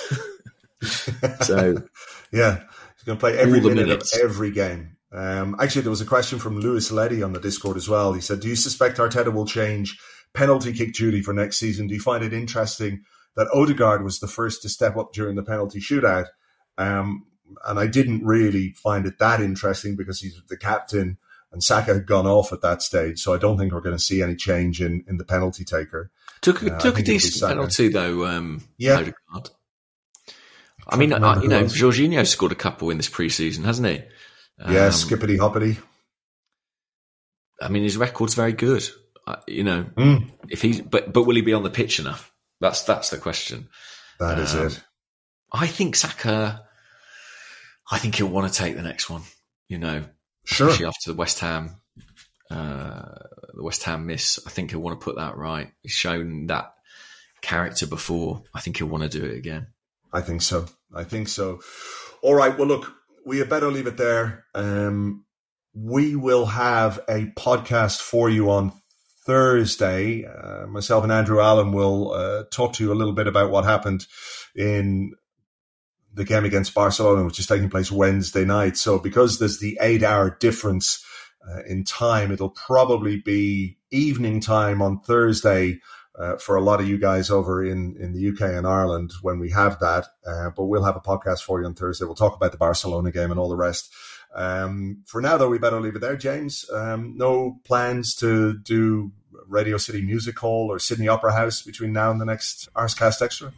[1.42, 1.76] so
[2.32, 2.60] yeah,
[2.96, 4.16] he's going to play every minute minutes.
[4.16, 4.96] of every game.
[5.12, 8.14] Um, actually, there was a question from Lewis Letty on the Discord as well.
[8.14, 9.98] He said, "Do you suspect Arteta will change
[10.34, 11.88] penalty kick duty for next season?
[11.88, 13.04] Do you find it interesting
[13.36, 16.28] that Odegaard was the first to step up during the penalty shootout?"
[16.78, 17.26] Um,
[17.66, 21.18] and I didn't really find it that interesting because he's the captain
[21.52, 23.20] and Saka had gone off at that stage.
[23.20, 26.12] So I don't think we're going to see any change in, in the penalty taker.
[26.42, 28.26] Took uh, took a decent penalty though.
[28.26, 28.96] Um, yeah.
[28.96, 29.50] Odegaard.
[30.88, 34.02] I mean, I, you know, Jorginho scored a couple in this preseason, hasn't he?
[34.60, 35.78] Um, yeah, skippity hoppity.
[37.62, 38.88] I mean, his record's very good.
[39.28, 40.32] Uh, you know, mm.
[40.50, 42.29] if he's but but will he be on the pitch enough?
[42.60, 43.70] That's that's the question.
[44.20, 44.84] That um, is it.
[45.52, 46.64] I think Saka
[47.92, 49.24] I think he'll want to take the next one.
[49.68, 50.04] You know,
[50.46, 50.68] sure.
[50.68, 51.82] especially after the West Ham,
[52.52, 53.06] uh,
[53.54, 54.40] the West Ham miss.
[54.46, 55.72] I think he'll want to put that right.
[55.82, 56.74] He's shown that
[57.42, 58.44] character before.
[58.54, 59.68] I think he'll want to do it again.
[60.12, 60.66] I think so.
[60.94, 61.62] I think so.
[62.22, 62.58] All right.
[62.58, 62.92] Well, look,
[63.26, 64.46] we had better leave it there.
[64.56, 65.26] Um,
[65.74, 68.74] we will have a podcast for you on
[69.30, 70.26] Thursday.
[70.26, 73.64] Uh, myself and Andrew Allen will uh, talk to you a little bit about what
[73.64, 74.08] happened
[74.56, 75.14] in
[76.12, 78.76] the game against Barcelona, which is taking place Wednesday night.
[78.76, 81.06] So because there's the eight hour difference
[81.48, 85.80] uh, in time, it'll probably be evening time on Thursday
[86.18, 89.38] uh, for a lot of you guys over in, in the UK and Ireland when
[89.38, 90.08] we have that.
[90.26, 92.06] Uh, but we'll have a podcast for you on Thursday.
[92.06, 93.94] We'll talk about the Barcelona game and all the rest.
[94.34, 96.68] Um, for now, though, we better leave it there, James.
[96.74, 99.12] Um, no plans to do
[99.50, 103.52] Radio City Music Hall or Sydney Opera House between now and the next Arsecast Extra?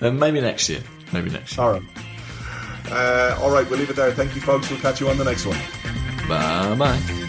[0.00, 0.82] Uh, maybe next year.
[1.12, 1.66] Maybe next year.
[1.66, 1.82] All right.
[2.90, 4.12] Uh, all right, we'll leave it there.
[4.12, 4.70] Thank you, folks.
[4.70, 5.58] We'll catch you on the next one.
[6.28, 7.28] Bye bye.